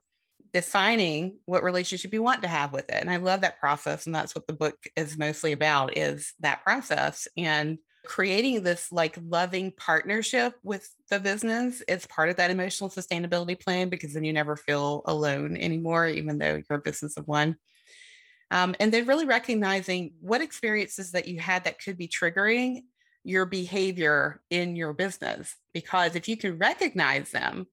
[0.57, 2.95] Defining what relationship you want to have with it.
[2.99, 4.07] And I love that process.
[4.07, 7.29] And that's what the book is mostly about is that process.
[7.37, 7.77] And
[8.07, 13.91] creating this like loving partnership with the business is part of that emotional sustainability plan
[13.91, 17.57] because then you never feel alone anymore, even though you're a business of one.
[18.51, 22.85] Um, and then really recognizing what experiences that you had that could be triggering
[23.25, 25.55] your behavior in your business.
[25.75, 27.67] Because if you can recognize them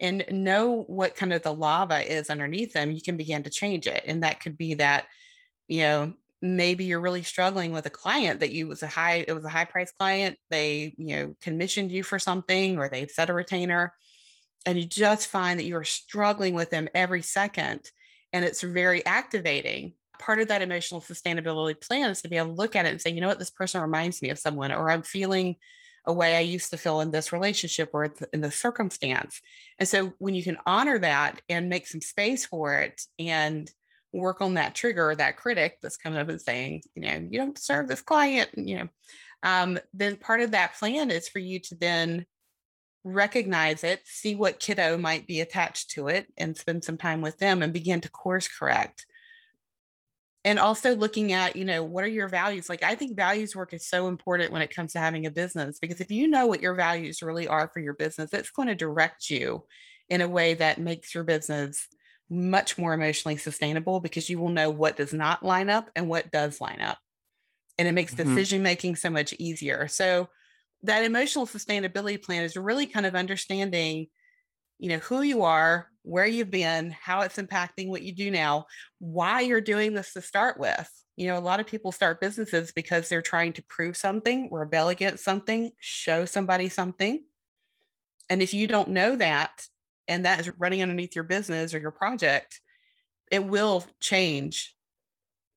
[0.00, 3.86] and know what kind of the lava is underneath them, you can begin to change
[3.86, 4.04] it.
[4.06, 5.06] And that could be that,
[5.68, 6.14] you know,
[6.44, 9.48] maybe you're really struggling with a client that you was a high it was a
[9.48, 13.94] high price client they you know commissioned you for something or they've set a retainer
[14.66, 17.80] and you just find that you're struggling with them every second
[18.34, 22.60] and it's very activating part of that emotional sustainability plan is to be able to
[22.60, 24.90] look at it and say you know what this person reminds me of someone or
[24.90, 25.56] i'm feeling
[26.06, 29.40] a way i used to feel in this relationship or in the circumstance
[29.78, 33.70] and so when you can honor that and make some space for it and
[34.14, 37.58] work on that trigger, that critic that's coming up and saying, you know, you don't
[37.58, 38.88] serve this client, you know,
[39.42, 42.24] um, then part of that plan is for you to then
[43.02, 47.38] recognize it, see what kiddo might be attached to it, and spend some time with
[47.38, 49.04] them and begin to course correct.
[50.44, 52.68] And also looking at, you know, what are your values?
[52.68, 55.78] Like, I think values work is so important when it comes to having a business
[55.78, 58.74] because if you know what your values really are for your business, it's going to
[58.74, 59.64] direct you
[60.10, 61.88] in a way that makes your business
[62.28, 66.30] much more emotionally sustainable because you will know what does not line up and what
[66.30, 66.98] does line up.
[67.78, 68.34] And it makes mm-hmm.
[68.34, 69.88] decision making so much easier.
[69.88, 70.28] So,
[70.82, 74.08] that emotional sustainability plan is really kind of understanding
[74.78, 78.66] you know who you are where you've been how it's impacting what you do now
[78.98, 80.88] why you're doing this to start with.
[81.16, 84.88] You know a lot of people start businesses because they're trying to prove something rebel
[84.88, 87.24] against something show somebody something.
[88.30, 89.66] And if you don't know that
[90.06, 92.60] and that is running underneath your business or your project
[93.30, 94.74] it will change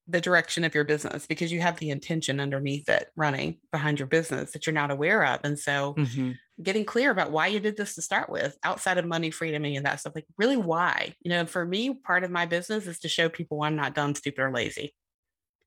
[0.07, 4.07] the direction of your business because you have the intention underneath it running behind your
[4.07, 5.41] business that you're not aware of.
[5.43, 6.31] And so mm-hmm.
[6.63, 9.85] getting clear about why you did this to start with outside of money, freedom, and
[9.85, 13.09] that stuff, like really why, you know, for me, part of my business is to
[13.09, 14.93] show people I'm not dumb, stupid, or lazy.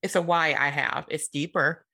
[0.03, 1.05] It's a why I have.
[1.09, 1.85] It's deeper,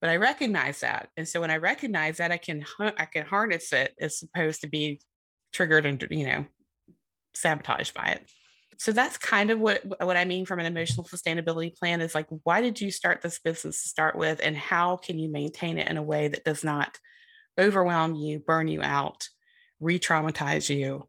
[0.00, 1.08] but I recognize that.
[1.16, 4.66] And so when I recognize that, I can I can harness it as opposed to
[4.66, 5.00] be
[5.52, 6.46] triggered and you know
[7.34, 8.28] sabotaged by it
[8.78, 12.26] so that's kind of what what I mean from an emotional sustainability plan is like
[12.44, 15.88] why did you start this business to start with and how can you maintain it
[15.88, 16.98] in a way that does not
[17.58, 19.28] overwhelm you, burn you out,
[19.78, 21.08] re-traumatize you,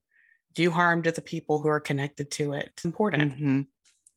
[0.53, 2.69] do harm to the people who are connected to it.
[2.73, 3.33] It's important.
[3.33, 3.61] Mm-hmm.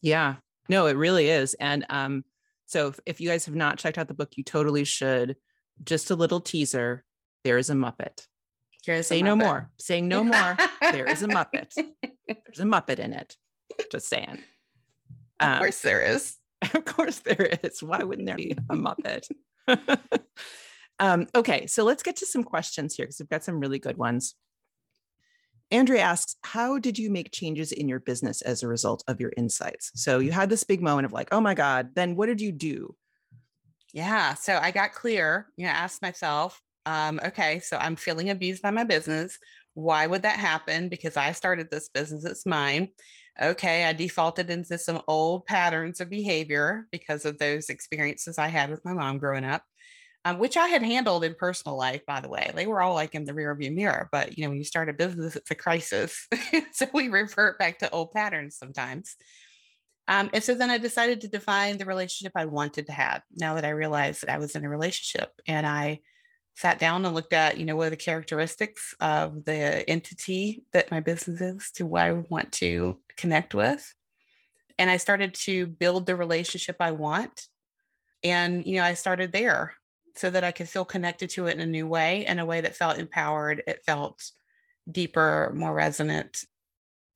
[0.02, 0.36] Yeah.
[0.68, 1.54] No, it really is.
[1.54, 2.24] And um
[2.66, 5.36] so if, if you guys have not checked out the book, you totally should.
[5.84, 7.04] Just a little teaser.
[7.44, 8.26] There is a Muppet.
[8.86, 9.68] Here's Say no more.
[9.78, 10.56] Saying no more.
[10.80, 11.72] there is a Muppet.
[11.74, 13.36] There's a Muppet in it.
[13.90, 14.38] Just saying.
[15.40, 16.36] Um, of course there is.
[16.74, 17.82] Of course there is.
[17.82, 19.28] Why wouldn't there be a Muppet?
[20.98, 23.98] um, okay, so let's get to some questions here because we've got some really good
[23.98, 24.34] ones.
[25.70, 29.32] Andrea asks, How did you make changes in your business as a result of your
[29.36, 29.92] insights?
[29.96, 32.52] So you had this big moment of like, oh my God, then what did you
[32.52, 32.94] do?
[33.92, 34.34] Yeah.
[34.34, 38.70] So I got clear, you know, asked myself, um, okay, so I'm feeling abused by
[38.70, 39.38] my business.
[39.74, 40.88] Why would that happen?
[40.88, 42.88] Because I started this business, it's mine
[43.40, 48.70] okay, I defaulted into some old patterns of behavior because of those experiences I had
[48.70, 49.62] with my mom growing up,
[50.24, 52.50] um, which I had handled in personal life, by the way.
[52.54, 54.94] They were all like in the rearview mirror, but you know, when you start a
[54.94, 56.26] business, it's a crisis.
[56.72, 59.16] so we revert back to old patterns sometimes.
[60.08, 63.54] Um, and so then I decided to define the relationship I wanted to have now
[63.54, 66.00] that I realized that I was in a relationship and I
[66.56, 70.90] sat down and looked at, you know, what are the characteristics of the entity that
[70.90, 73.94] my business is to what I want to connect with.
[74.78, 77.48] And I started to build the relationship I want.
[78.24, 79.74] And, you know, I started there
[80.14, 82.62] so that I could feel connected to it in a new way, in a way
[82.62, 83.62] that felt empowered.
[83.66, 84.30] It felt
[84.90, 86.44] deeper, more resonant,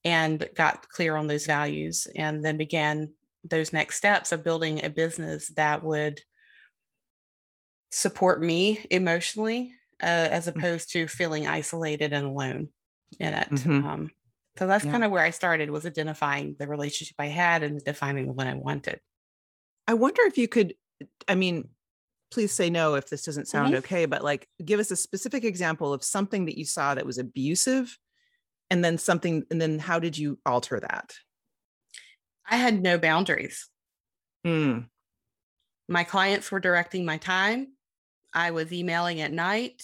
[0.05, 2.07] and got clear on those values.
[2.15, 6.21] And then began those next steps of building a business that would
[7.91, 10.57] support me emotionally uh, as mm.
[10.57, 12.69] opposed to feeling isolated and alone
[13.19, 13.51] in it.
[13.51, 13.87] Mm-hmm.
[13.87, 14.11] Um,
[14.57, 14.93] so that's yeah.
[14.93, 18.47] kind of where I started was identifying the relationship I had and defining the one
[18.47, 19.01] I wanted.
[19.87, 20.75] I wonder if you could,
[21.29, 21.69] I mean,
[22.31, 23.79] please say no if this doesn't sound mm-hmm.
[23.79, 27.19] okay, but like give us a specific example of something that you saw that was
[27.19, 27.99] abusive
[28.71, 31.15] and then something, and then how did you alter that?
[32.49, 33.69] I had no boundaries.
[34.47, 34.87] Mm.
[35.89, 37.73] My clients were directing my time.
[38.35, 39.83] I was emailing at night.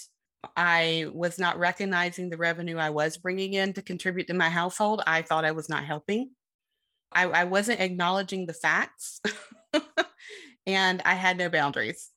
[0.56, 5.02] I was not recognizing the revenue I was bringing in to contribute to my household.
[5.06, 6.30] I thought I was not helping.
[7.12, 9.20] I, I wasn't acknowledging the facts,
[10.66, 12.10] and I had no boundaries.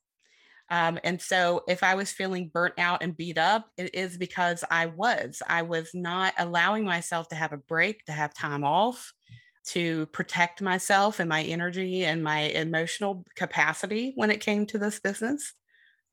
[0.68, 4.62] Um, and so, if I was feeling burnt out and beat up, it is because
[4.70, 5.42] I was.
[5.48, 9.12] I was not allowing myself to have a break, to have time off,
[9.66, 15.00] to protect myself and my energy and my emotional capacity when it came to this
[15.00, 15.54] business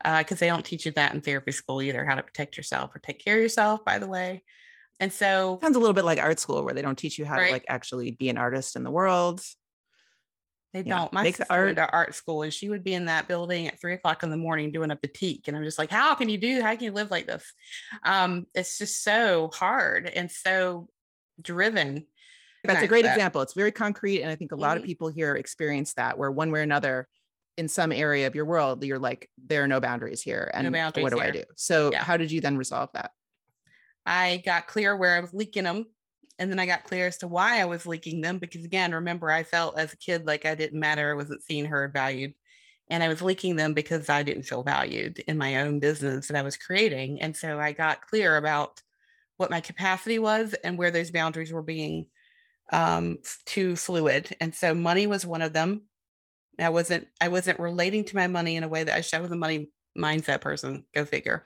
[0.04, 2.95] because uh, they don't teach you that in therapy school either how to protect yourself
[2.95, 4.43] or take care of yourself by the way
[5.00, 7.36] and so sounds a little bit like art school where they don't teach you how
[7.36, 7.48] right?
[7.48, 9.41] to like actually be an artist in the world
[10.74, 11.66] they don't my make sister art.
[11.66, 14.30] went to art school and she would be in that building at three o'clock in
[14.30, 16.84] the morning doing a batik and i'm just like how can you do how can
[16.84, 17.54] you live like this
[18.04, 20.88] um it's just so hard and so
[21.41, 22.06] driven
[22.64, 23.16] that's a great that.
[23.16, 24.84] example it's very concrete and i think a lot mm-hmm.
[24.84, 27.08] of people here experience that where one way or another
[27.58, 30.72] in some area of your world you're like there are no boundaries here and no
[30.72, 31.28] boundaries what do here.
[31.28, 32.03] i do so yeah.
[32.03, 33.12] how did you then resolve that
[34.05, 35.86] i got clear where i was leaking them
[36.39, 39.32] And then I got clear as to why I was leaking them because, again, remember,
[39.32, 42.34] I felt as a kid like I didn't matter, I wasn't seen, heard, valued.
[42.89, 46.38] And I was leaking them because I didn't feel valued in my own business that
[46.38, 47.22] I was creating.
[47.22, 48.82] And so I got clear about
[49.38, 52.05] what my capacity was and where those boundaries were being
[52.72, 54.36] um, too fluid.
[54.39, 55.82] And so money was one of them.
[56.60, 59.22] I wasn't I wasn't relating to my money in a way that I, should, I
[59.22, 60.86] was a money mindset person.
[60.93, 61.45] Go figure.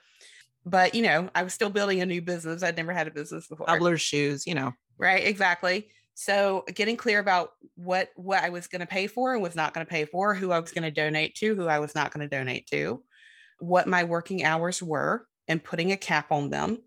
[0.66, 2.64] But you know, I was still building a new business.
[2.64, 3.66] I'd never had a business before.
[3.66, 4.74] Cobbler's shoes, you know.
[4.98, 5.90] Right, exactly.
[6.14, 9.74] So getting clear about what what I was going to pay for and was not
[9.74, 12.14] going to pay for, who I was going to donate to, who I was not
[12.14, 13.04] going to donate to,
[13.60, 16.78] what my working hours were, and putting a cap on them.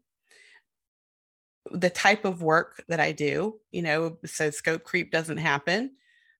[1.72, 5.92] The type of work that I do, you know, so scope creep doesn't happen.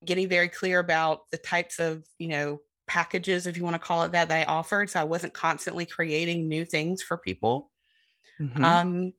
[0.05, 4.03] Getting very clear about the types of, you know, packages, if you want to call
[4.03, 4.91] it that, that I offered.
[4.91, 7.71] So I wasn't constantly creating new things for people.
[8.41, 8.65] Mm-hmm.
[8.65, 9.13] Um,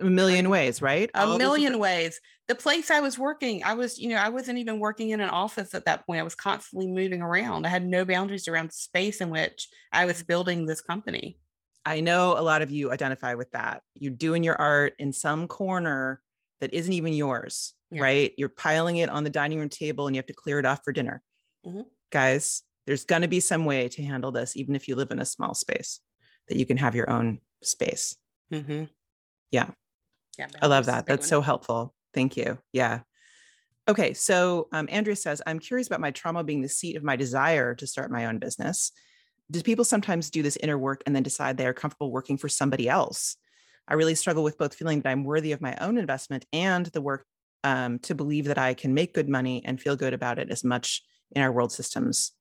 [0.00, 1.10] a million ways, right?
[1.14, 2.20] A All million ways.
[2.48, 5.30] The place I was working, I was, you know, I wasn't even working in an
[5.30, 6.20] office at that point.
[6.20, 7.66] I was constantly moving around.
[7.66, 11.38] I had no boundaries around space in which I was building this company.
[11.84, 13.82] I know a lot of you identify with that.
[13.94, 16.20] You're doing your art in some corner
[16.60, 18.02] that isn't even yours, yeah.
[18.02, 18.32] right?
[18.36, 20.80] You're piling it on the dining room table and you have to clear it off
[20.84, 21.22] for dinner.
[21.66, 25.10] Mm-hmm guys, there's going to be some way to handle this, even if you live
[25.10, 26.00] in a small space,
[26.48, 28.16] that you can have your own space.
[28.52, 28.84] Mm-hmm.
[29.50, 29.70] Yeah.
[30.38, 30.48] Yeah.
[30.62, 31.06] I love that.
[31.06, 31.94] That's so helpful.
[32.14, 32.58] Thank you.
[32.72, 33.00] Yeah.
[33.88, 34.14] Okay.
[34.14, 37.74] So um, Andrea says, I'm curious about my trauma being the seat of my desire
[37.74, 38.92] to start my own business.
[39.50, 42.48] Do people sometimes do this inner work and then decide they are comfortable working for
[42.48, 43.36] somebody else?
[43.88, 47.00] I really struggle with both feeling that I'm worthy of my own investment and the
[47.00, 47.24] work
[47.64, 50.64] um, to believe that I can make good money and feel good about it as
[50.64, 51.02] much
[51.32, 52.32] in our world systems.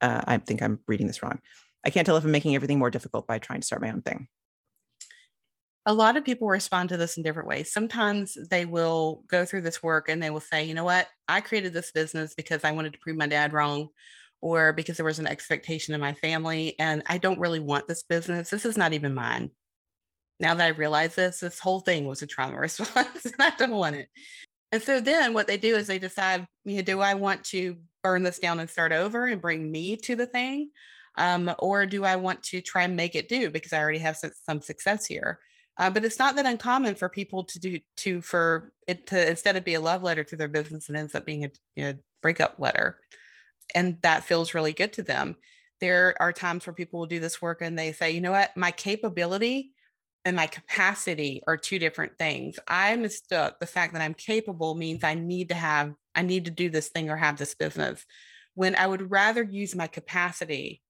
[0.00, 1.40] Uh, I think I'm reading this wrong.
[1.84, 4.02] I can't tell if I'm making everything more difficult by trying to start my own
[4.02, 4.28] thing.
[5.86, 7.72] A lot of people respond to this in different ways.
[7.72, 11.42] Sometimes they will go through this work and they will say, you know what, I
[11.42, 13.88] created this business because I wanted to prove my dad wrong
[14.40, 18.02] or because there was an expectation in my family and I don't really want this
[18.02, 18.48] business.
[18.48, 19.50] This is not even mine.
[20.40, 23.70] Now that I realize this, this whole thing was a trauma response and I don't
[23.70, 24.08] want it.
[24.72, 27.76] And so then what they do is they decide, you know, do I want to
[28.02, 30.70] burn this down and start over and bring me to the thing?
[31.16, 34.16] Um, or do I want to try and make it do because I already have
[34.16, 35.38] some, some success here?
[35.76, 39.56] Uh, but it's not that uncommon for people to do to for it to instead
[39.56, 41.94] of be a love letter to their business, it ends up being a you know,
[42.22, 42.98] breakup letter,
[43.74, 45.36] and that feels really good to them.
[45.80, 48.56] There are times where people will do this work and they say, you know what,
[48.56, 49.73] my capability
[50.24, 52.58] and my capacity are two different things.
[52.66, 56.50] I mistook the fact that I'm capable means I need to have I need to
[56.50, 58.04] do this thing or have this business
[58.54, 60.80] when I would rather use my capacity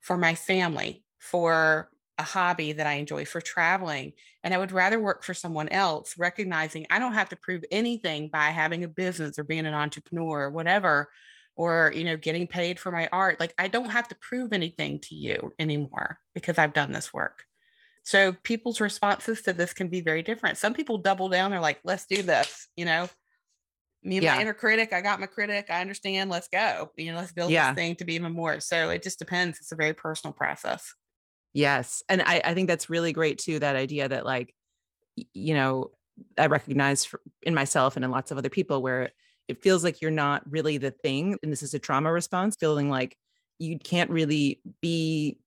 [0.00, 4.12] for my family, for a hobby that I enjoy, for traveling.
[4.44, 8.28] And I would rather work for someone else, recognizing I don't have to prove anything
[8.28, 11.08] by having a business or being an entrepreneur or whatever,
[11.56, 13.40] or, you know, getting paid for my art.
[13.40, 17.45] Like I don't have to prove anything to you anymore because I've done this work.
[18.06, 20.58] So people's responses to this can be very different.
[20.58, 23.08] Some people double down, they're like, let's do this, you know,
[24.04, 24.36] me and yeah.
[24.36, 25.66] my inner critic, I got my critic.
[25.70, 26.30] I understand.
[26.30, 26.92] Let's go.
[26.96, 27.72] You know, let's build yeah.
[27.72, 28.60] this thing to be even more.
[28.60, 29.58] So it just depends.
[29.58, 30.94] It's a very personal process.
[31.52, 32.04] Yes.
[32.08, 33.58] And I, I think that's really great too.
[33.58, 34.54] That idea that like,
[35.34, 35.90] you know,
[36.38, 39.10] I recognize in myself and in lots of other people where
[39.48, 41.36] it feels like you're not really the thing.
[41.42, 43.16] And this is a trauma response, feeling like
[43.58, 45.40] you can't really be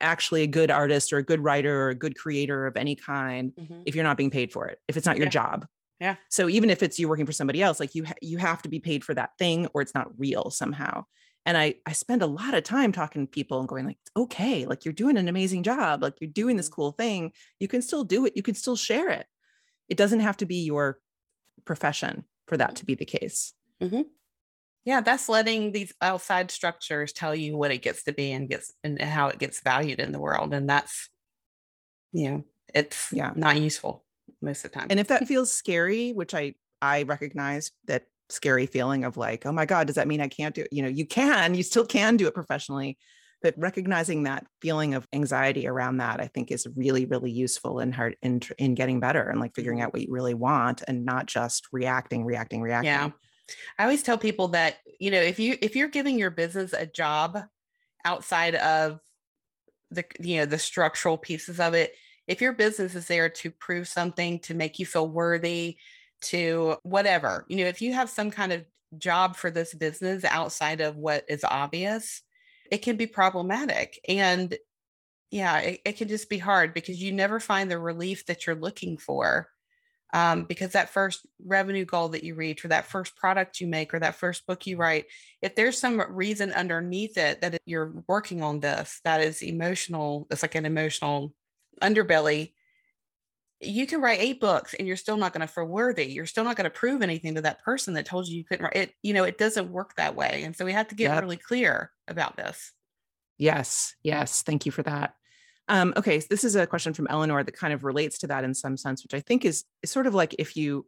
[0.00, 3.52] actually a good artist or a good writer or a good creator of any kind
[3.58, 3.82] mm-hmm.
[3.86, 5.30] if you're not being paid for it, if it's not your yeah.
[5.30, 5.66] job.
[6.00, 6.16] Yeah.
[6.28, 8.68] So even if it's you working for somebody else, like you ha- you have to
[8.68, 11.04] be paid for that thing or it's not real somehow.
[11.46, 14.66] And I I spend a lot of time talking to people and going like, okay,
[14.66, 16.74] like you're doing an amazing job, like you're doing this mm-hmm.
[16.74, 17.32] cool thing.
[17.60, 18.34] You can still do it.
[18.36, 19.26] You can still share it.
[19.88, 20.98] It doesn't have to be your
[21.64, 22.74] profession for that mm-hmm.
[22.74, 23.52] to be the case.
[23.82, 24.02] Mm-hmm.
[24.84, 28.72] Yeah, that's letting these outside structures tell you what it gets to be and gets
[28.82, 31.08] and how it gets valued in the world, and that's
[32.12, 34.04] you know it's yeah not useful
[34.42, 34.88] most of the time.
[34.90, 39.52] And if that feels scary, which I I recognize that scary feeling of like, oh
[39.52, 40.68] my God, does that mean I can't do it?
[40.72, 42.98] You know, you can, you still can do it professionally.
[43.42, 47.92] But recognizing that feeling of anxiety around that, I think is really, really useful in
[47.92, 49.86] hard in in getting better and like figuring mm-hmm.
[49.86, 52.90] out what you really want and not just reacting, reacting, reacting.
[52.90, 53.10] Yeah.
[53.78, 56.86] I always tell people that, you know, if you if you're giving your business a
[56.86, 57.38] job
[58.04, 59.00] outside of
[59.90, 61.94] the you know the structural pieces of it,
[62.26, 65.76] if your business is there to prove something, to make you feel worthy,
[66.22, 68.64] to whatever, you know, if you have some kind of
[68.98, 72.22] job for this business outside of what is obvious,
[72.70, 73.98] it can be problematic.
[74.08, 74.56] And
[75.30, 78.56] yeah, it, it can just be hard because you never find the relief that you're
[78.56, 79.48] looking for
[80.14, 83.92] Um, because that first revenue goal that you reach, or that first product you make,
[83.92, 85.06] or that first book you write,
[85.42, 90.42] if there's some reason underneath it that you're working on this, that is emotional, it's
[90.42, 91.34] like an emotional
[91.82, 92.52] underbelly,
[93.60, 96.04] you can write eight books and you're still not going to feel worthy.
[96.04, 98.64] You're still not going to prove anything to that person that told you you couldn't
[98.64, 98.92] write it.
[99.02, 100.42] You know, it doesn't work that way.
[100.44, 101.22] And so we have to get yep.
[101.22, 102.72] really clear about this.
[103.36, 103.94] Yes.
[104.04, 104.42] Yes.
[104.42, 105.14] Thank you for that.
[105.68, 106.20] Um, okay.
[106.20, 108.76] So this is a question from Eleanor that kind of relates to that in some
[108.76, 110.86] sense, which I think is, is sort of like if you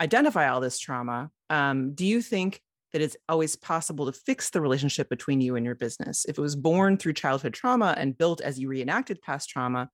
[0.00, 2.60] identify all this trauma, um, do you think
[2.92, 6.26] that it's always possible to fix the relationship between you and your business?
[6.28, 9.88] If it was born through childhood trauma and built as you reenacted past trauma,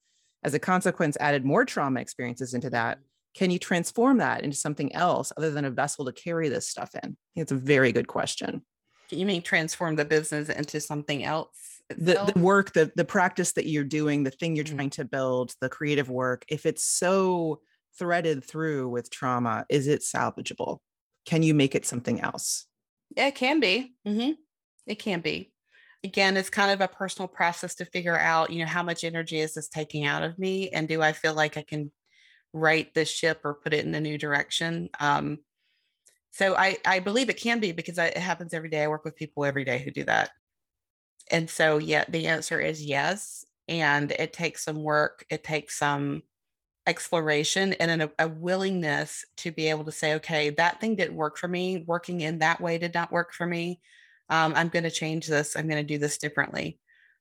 [0.47, 2.99] as a consequence added more trauma experiences into that
[3.35, 6.95] can you transform that into something else other than a vessel to carry this stuff
[6.95, 8.63] in I think it's a very good question
[9.11, 13.67] you mean transform the business into something else the, the work the the practice that
[13.67, 14.77] you're doing the thing you're mm-hmm.
[14.77, 17.61] trying to build the creative work if it's so
[17.99, 20.79] threaded through with trauma is it salvageable?
[21.25, 22.67] Can you make it something else?
[23.17, 23.95] Yeah, it can be.
[24.07, 24.33] Mm-hmm.
[24.87, 25.53] it can be.
[26.05, 29.39] Again it's kind of a personal process to figure out you know how much energy
[29.41, 31.91] is this taking out of me and do i feel like i can
[32.53, 34.89] right this ship or put it in a new direction?
[34.99, 35.39] Um,
[36.33, 38.83] so i i believe it can be because it happens every day.
[38.83, 40.31] I work with people every day who do that
[41.31, 46.23] and so yeah the answer is yes and it takes some work it takes some
[46.87, 51.37] exploration and a, a willingness to be able to say okay that thing didn't work
[51.37, 53.81] for me working in that way did not work for me.
[54.29, 56.79] Um, i'm going to change this i'm going to do this differently.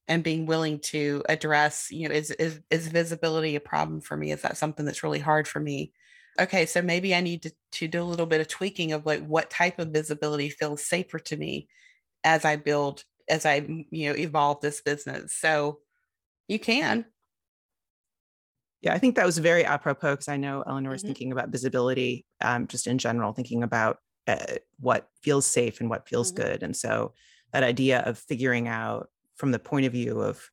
[0.07, 4.31] And being willing to address you know is, is is visibility a problem for me?
[4.31, 5.93] Is that something that's really hard for me?
[6.39, 9.25] Okay so maybe i need to, to do a little bit of tweaking of like
[9.25, 11.67] what type of visibility feels safer to me
[12.23, 13.55] as i build as i
[13.91, 15.79] you know evolve this business so
[16.47, 17.05] you can
[18.81, 21.07] yeah i think that was very apropos because i know eleanor is mm-hmm.
[21.07, 23.97] thinking about visibility um, just in general thinking about
[24.27, 26.43] uh, what feels safe and what feels mm-hmm.
[26.43, 26.63] good.
[26.63, 27.13] And so
[27.53, 30.49] that idea of figuring out from the point of view of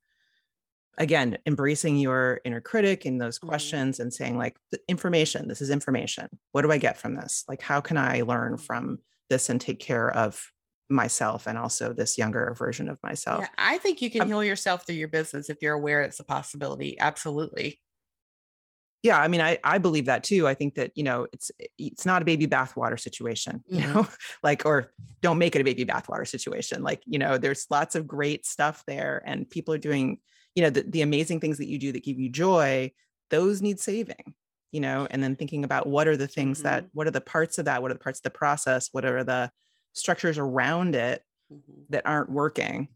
[0.99, 3.49] again embracing your inner critic in those mm-hmm.
[3.49, 4.59] questions and saying like
[4.89, 8.53] information this is information what do i get from this like how can i learn
[8.53, 8.63] mm-hmm.
[8.63, 8.99] from
[9.31, 10.52] this and take care of
[10.93, 13.41] myself and also this younger version of myself.
[13.41, 16.21] Yeah, i think you can um, heal yourself through your business if you're aware it's
[16.21, 17.81] a possibility absolutely.
[19.03, 20.47] Yeah i mean i i believe that too.
[20.47, 23.95] I think that you know it's it's not a baby bathwater situation you mm-hmm.
[23.95, 24.09] know
[24.43, 26.83] like or don't make it a baby bathwater situation.
[26.83, 30.19] Like you know there's lots of great stuff there and people are doing
[30.55, 32.93] you know the, the amazing things that you do that give you joy
[33.31, 34.35] those need saving
[34.71, 36.69] you know and then thinking about what are the things mm-hmm.
[36.69, 37.83] that what are the parts of that?
[37.83, 38.91] What are the parts of the process?
[38.93, 39.51] What are the
[39.93, 41.23] structures around it
[41.53, 41.83] mm-hmm.
[41.91, 42.89] that aren't working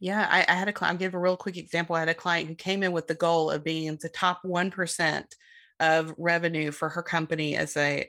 [0.00, 1.96] yeah, I, I had a client, I'll give a real quick example.
[1.96, 5.24] I had a client who came in with the goal of being the top 1%
[5.80, 8.08] of revenue for her company as a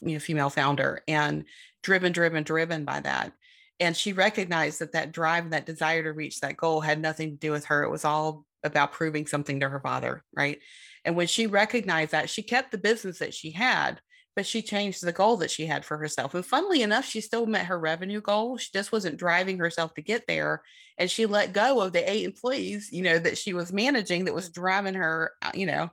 [0.00, 1.44] you know female founder and
[1.82, 3.32] driven driven driven by that
[3.78, 7.30] and she recognized that that drive and that desire to reach that goal had nothing
[7.30, 10.58] to do with her it was all about proving something to her father right
[11.04, 14.00] and when she recognized that she kept the business that she had
[14.36, 16.34] but she changed the goal that she had for herself.
[16.34, 18.56] And funnily enough, she still met her revenue goal.
[18.58, 20.62] She just wasn't driving herself to get there.
[20.98, 24.34] And she let go of the eight employees, you know, that she was managing that
[24.34, 25.90] was driving her, uh, you know,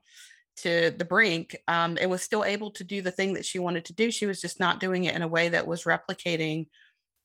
[0.58, 1.56] to the brink.
[1.68, 4.12] Um, and was still able to do the thing that she wanted to do.
[4.12, 6.68] She was just not doing it in a way that was replicating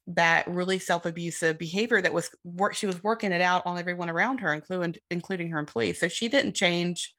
[0.09, 4.41] that really self-abusive behavior that was work she was working it out on everyone around
[4.41, 7.15] her including including her employees so she didn't change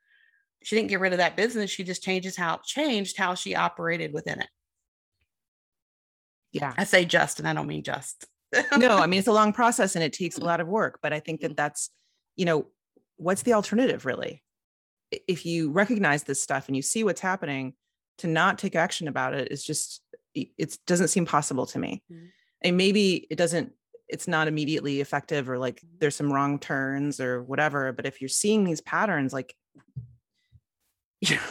[0.64, 1.70] she didn't get rid of that business.
[1.70, 4.47] She just changes how changed how she operated within it.
[6.53, 6.74] Yeah.
[6.78, 8.26] I say just, and I don't mean just.
[8.78, 10.45] no, I mean, it's a long process and it takes a mm.
[10.45, 11.57] lot of work, but I think that mm.
[11.57, 11.89] that's,
[12.36, 12.68] you know,
[13.18, 14.43] what's the alternative really?
[15.28, 17.74] If you recognize this stuff and you see what's happening,
[18.20, 20.01] to not take action about it is just,
[20.36, 22.03] it doesn't seem possible to me.
[22.11, 22.26] Mm-hmm.
[22.61, 23.72] And maybe it doesn't,
[24.07, 25.88] it's not immediately effective or like mm.
[25.99, 27.91] there's some wrong turns or whatever.
[27.91, 29.55] But if you're seeing these patterns, like
[31.24, 31.41] you know,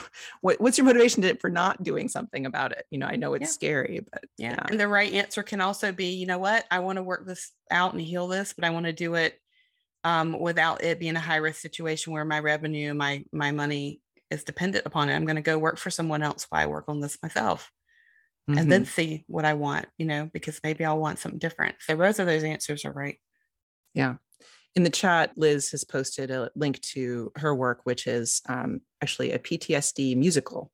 [0.43, 2.85] what, what's your motivation to, for not doing something about it?
[2.91, 3.49] You know, I know it's yeah.
[3.49, 4.51] scary, but yeah.
[4.51, 4.67] yeah.
[4.69, 7.53] And the right answer can also be, you know what, I want to work this
[7.71, 9.39] out and heal this, but I want to do it
[10.05, 14.45] um, without it being a high risk situation where my revenue, my my money is
[14.45, 15.15] dependent upon it.
[15.15, 17.71] I'm going to go work for someone else while I work on this myself.
[18.51, 18.59] Mm-hmm.
[18.59, 18.91] And then mm-hmm.
[18.91, 21.77] see what I want, you know, because maybe I'll want something different.
[21.81, 23.19] So both of those answers are right.
[23.95, 24.17] Yeah
[24.75, 29.33] in the chat, Liz has posted a link to her work, which is um, actually
[29.33, 30.71] a PTSD musical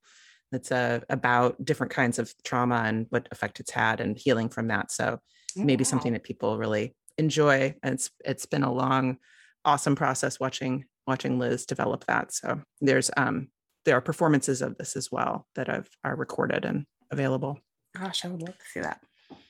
[0.52, 4.68] that's uh, about different kinds of trauma and what effect it's had and healing from
[4.68, 4.90] that.
[4.90, 5.18] So
[5.58, 7.74] oh, maybe something that people really enjoy.
[7.82, 9.18] And it's it's been a long,
[9.64, 12.32] awesome process watching watching Liz develop that.
[12.32, 13.48] So there's um
[13.84, 17.58] there are performances of this as well that have, are recorded and available.
[17.96, 19.00] Gosh, I would love to see that.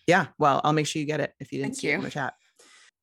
[0.07, 2.03] Yeah, well, I'll make sure you get it if you didn't Thank see it in
[2.03, 2.35] the chat.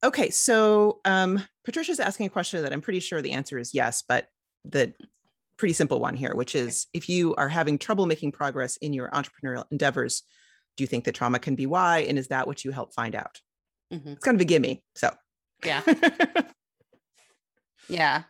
[0.04, 4.04] Okay, so um, Patricia's asking a question that I'm pretty sure the answer is yes,
[4.08, 4.28] but
[4.64, 4.94] the
[5.58, 9.10] pretty simple one here, which is if you are having trouble making progress in your
[9.12, 10.24] entrepreneurial endeavors,
[10.78, 12.00] do you think that trauma can be why?
[12.00, 13.40] And is that what you help find out?
[13.92, 14.14] Mhm.
[14.14, 14.84] It's kind of a gimme.
[14.96, 15.16] So,
[15.64, 15.82] Yeah.
[17.90, 18.24] Yeah.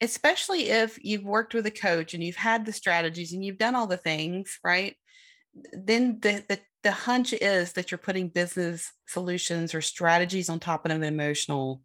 [0.00, 3.74] Especially if you've worked with a coach and you've had the strategies and you've done
[3.74, 4.96] all the things, right?
[5.72, 10.86] Then the the, the hunch is that you're putting business solutions or strategies on top
[10.86, 11.82] of an emotional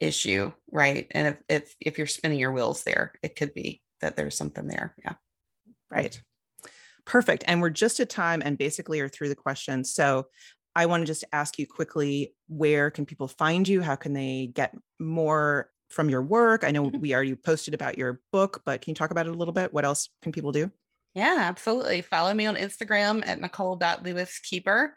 [0.00, 1.08] issue, right?
[1.12, 4.68] And if if, if you're spinning your wheels there, it could be that there's something
[4.68, 4.94] there.
[5.04, 5.14] Yeah.
[5.90, 6.20] Right.
[7.06, 7.44] Perfect.
[7.46, 9.92] And we're just at time and basically are through the questions.
[9.94, 10.28] So
[10.74, 13.82] I want to just ask you quickly where can people find you?
[13.82, 16.64] How can they get more from your work?
[16.64, 17.00] I know Mhm.
[17.00, 19.72] we already posted about your book, but can you talk about it a little bit?
[19.72, 20.70] What else can people do?
[21.14, 22.02] Yeah, absolutely.
[22.02, 24.88] Follow me on Instagram at nicole.lewiskeeber.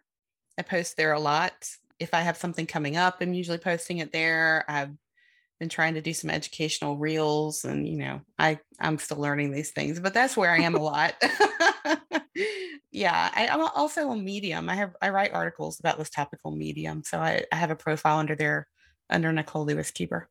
[0.57, 1.53] I post there a lot.
[1.99, 4.65] If I have something coming up, I'm usually posting it there.
[4.67, 4.91] I've
[5.59, 9.71] been trying to do some educational reels and you know, I I'm still learning these
[9.71, 11.13] things, but that's where I am a lot.
[12.91, 14.69] yeah, I, I'm also on Medium.
[14.69, 17.03] I have I write articles about this topical medium.
[17.03, 18.67] So I, I have a profile under there
[19.09, 20.25] under Nicole Lewis Keeber.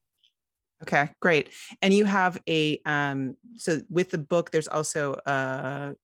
[0.83, 1.51] Okay, great.
[1.81, 5.95] And you have a um so with the book there's also a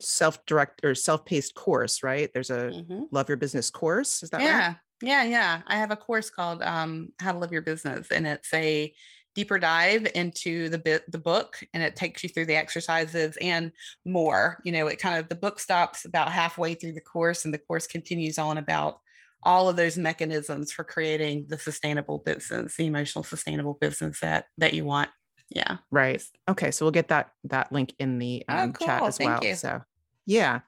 [0.00, 2.30] self-direct or self-paced course, right?
[2.34, 3.10] There's a Mhm.
[3.12, 4.62] love your business course, is that right?
[4.62, 5.62] Yeah, yeah, yeah.
[5.66, 8.94] I have a course called um, "How to Love Your Business," and it's a
[9.34, 13.72] deeper dive into the bit the book, and it takes you through the exercises and
[14.04, 14.60] more.
[14.64, 17.58] You know, it kind of the book stops about halfway through the course, and the
[17.58, 19.00] course continues on about
[19.42, 24.74] all of those mechanisms for creating the sustainable business, the emotional sustainable business that that
[24.74, 25.10] you want.
[25.48, 25.78] Yeah.
[25.90, 26.22] Right.
[26.48, 26.70] Okay.
[26.70, 29.44] So we'll get that that link in the Oh, um, chat as Thank well.
[29.44, 29.54] you.
[29.54, 29.82] So
[30.26, 30.60] yeah.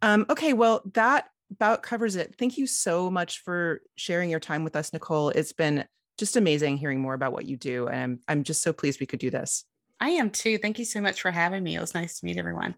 [0.00, 0.52] Um, okay.
[0.52, 2.34] Well, that about covers it.
[2.38, 5.28] Thank you so much for sharing your time with us, Nicole.
[5.30, 5.84] It's been
[6.18, 9.06] just amazing hearing more about what you do, and I'm I'm just so pleased we
[9.06, 9.64] could do this.
[10.00, 10.58] I am too.
[10.58, 11.76] Thank you so much for having me.
[11.76, 12.74] It was nice to meet everyone.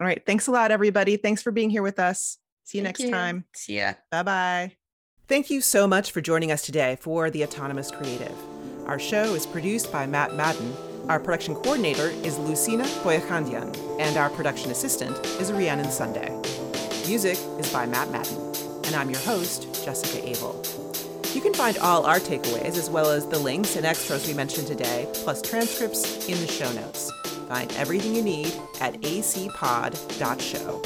[0.00, 0.24] All right.
[0.24, 1.16] Thanks a lot, everybody.
[1.16, 2.38] Thanks for being here with us.
[2.68, 3.44] See you Thank next time.
[3.54, 3.94] See ya.
[4.10, 4.72] Bye bye.
[5.26, 8.34] Thank you so much for joining us today for The Autonomous Creative.
[8.86, 10.74] Our show is produced by Matt Madden.
[11.08, 16.28] Our production coordinator is Lucina Boyakandian, and our production assistant is Rhiannon Sunday.
[17.06, 18.36] Music is by Matt Madden,
[18.84, 20.62] and I'm your host, Jessica Abel.
[21.32, 24.66] You can find all our takeaways as well as the links and extras we mentioned
[24.66, 27.10] today, plus transcripts in the show notes.
[27.48, 28.52] Find everything you need
[28.82, 30.82] at acpod.show.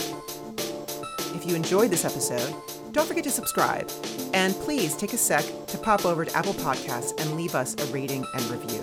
[1.35, 2.55] If you enjoyed this episode,
[2.93, 3.91] don't forget to subscribe.
[4.35, 7.93] And please take a sec to pop over to Apple Podcasts and leave us a
[7.93, 8.81] rating and review.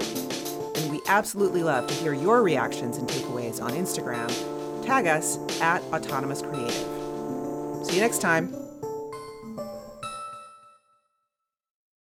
[0.75, 4.29] And we absolutely love to hear your reactions and takeaways on Instagram.
[4.85, 7.85] Tag us at Autonomous Creative.
[7.85, 8.68] See you next time.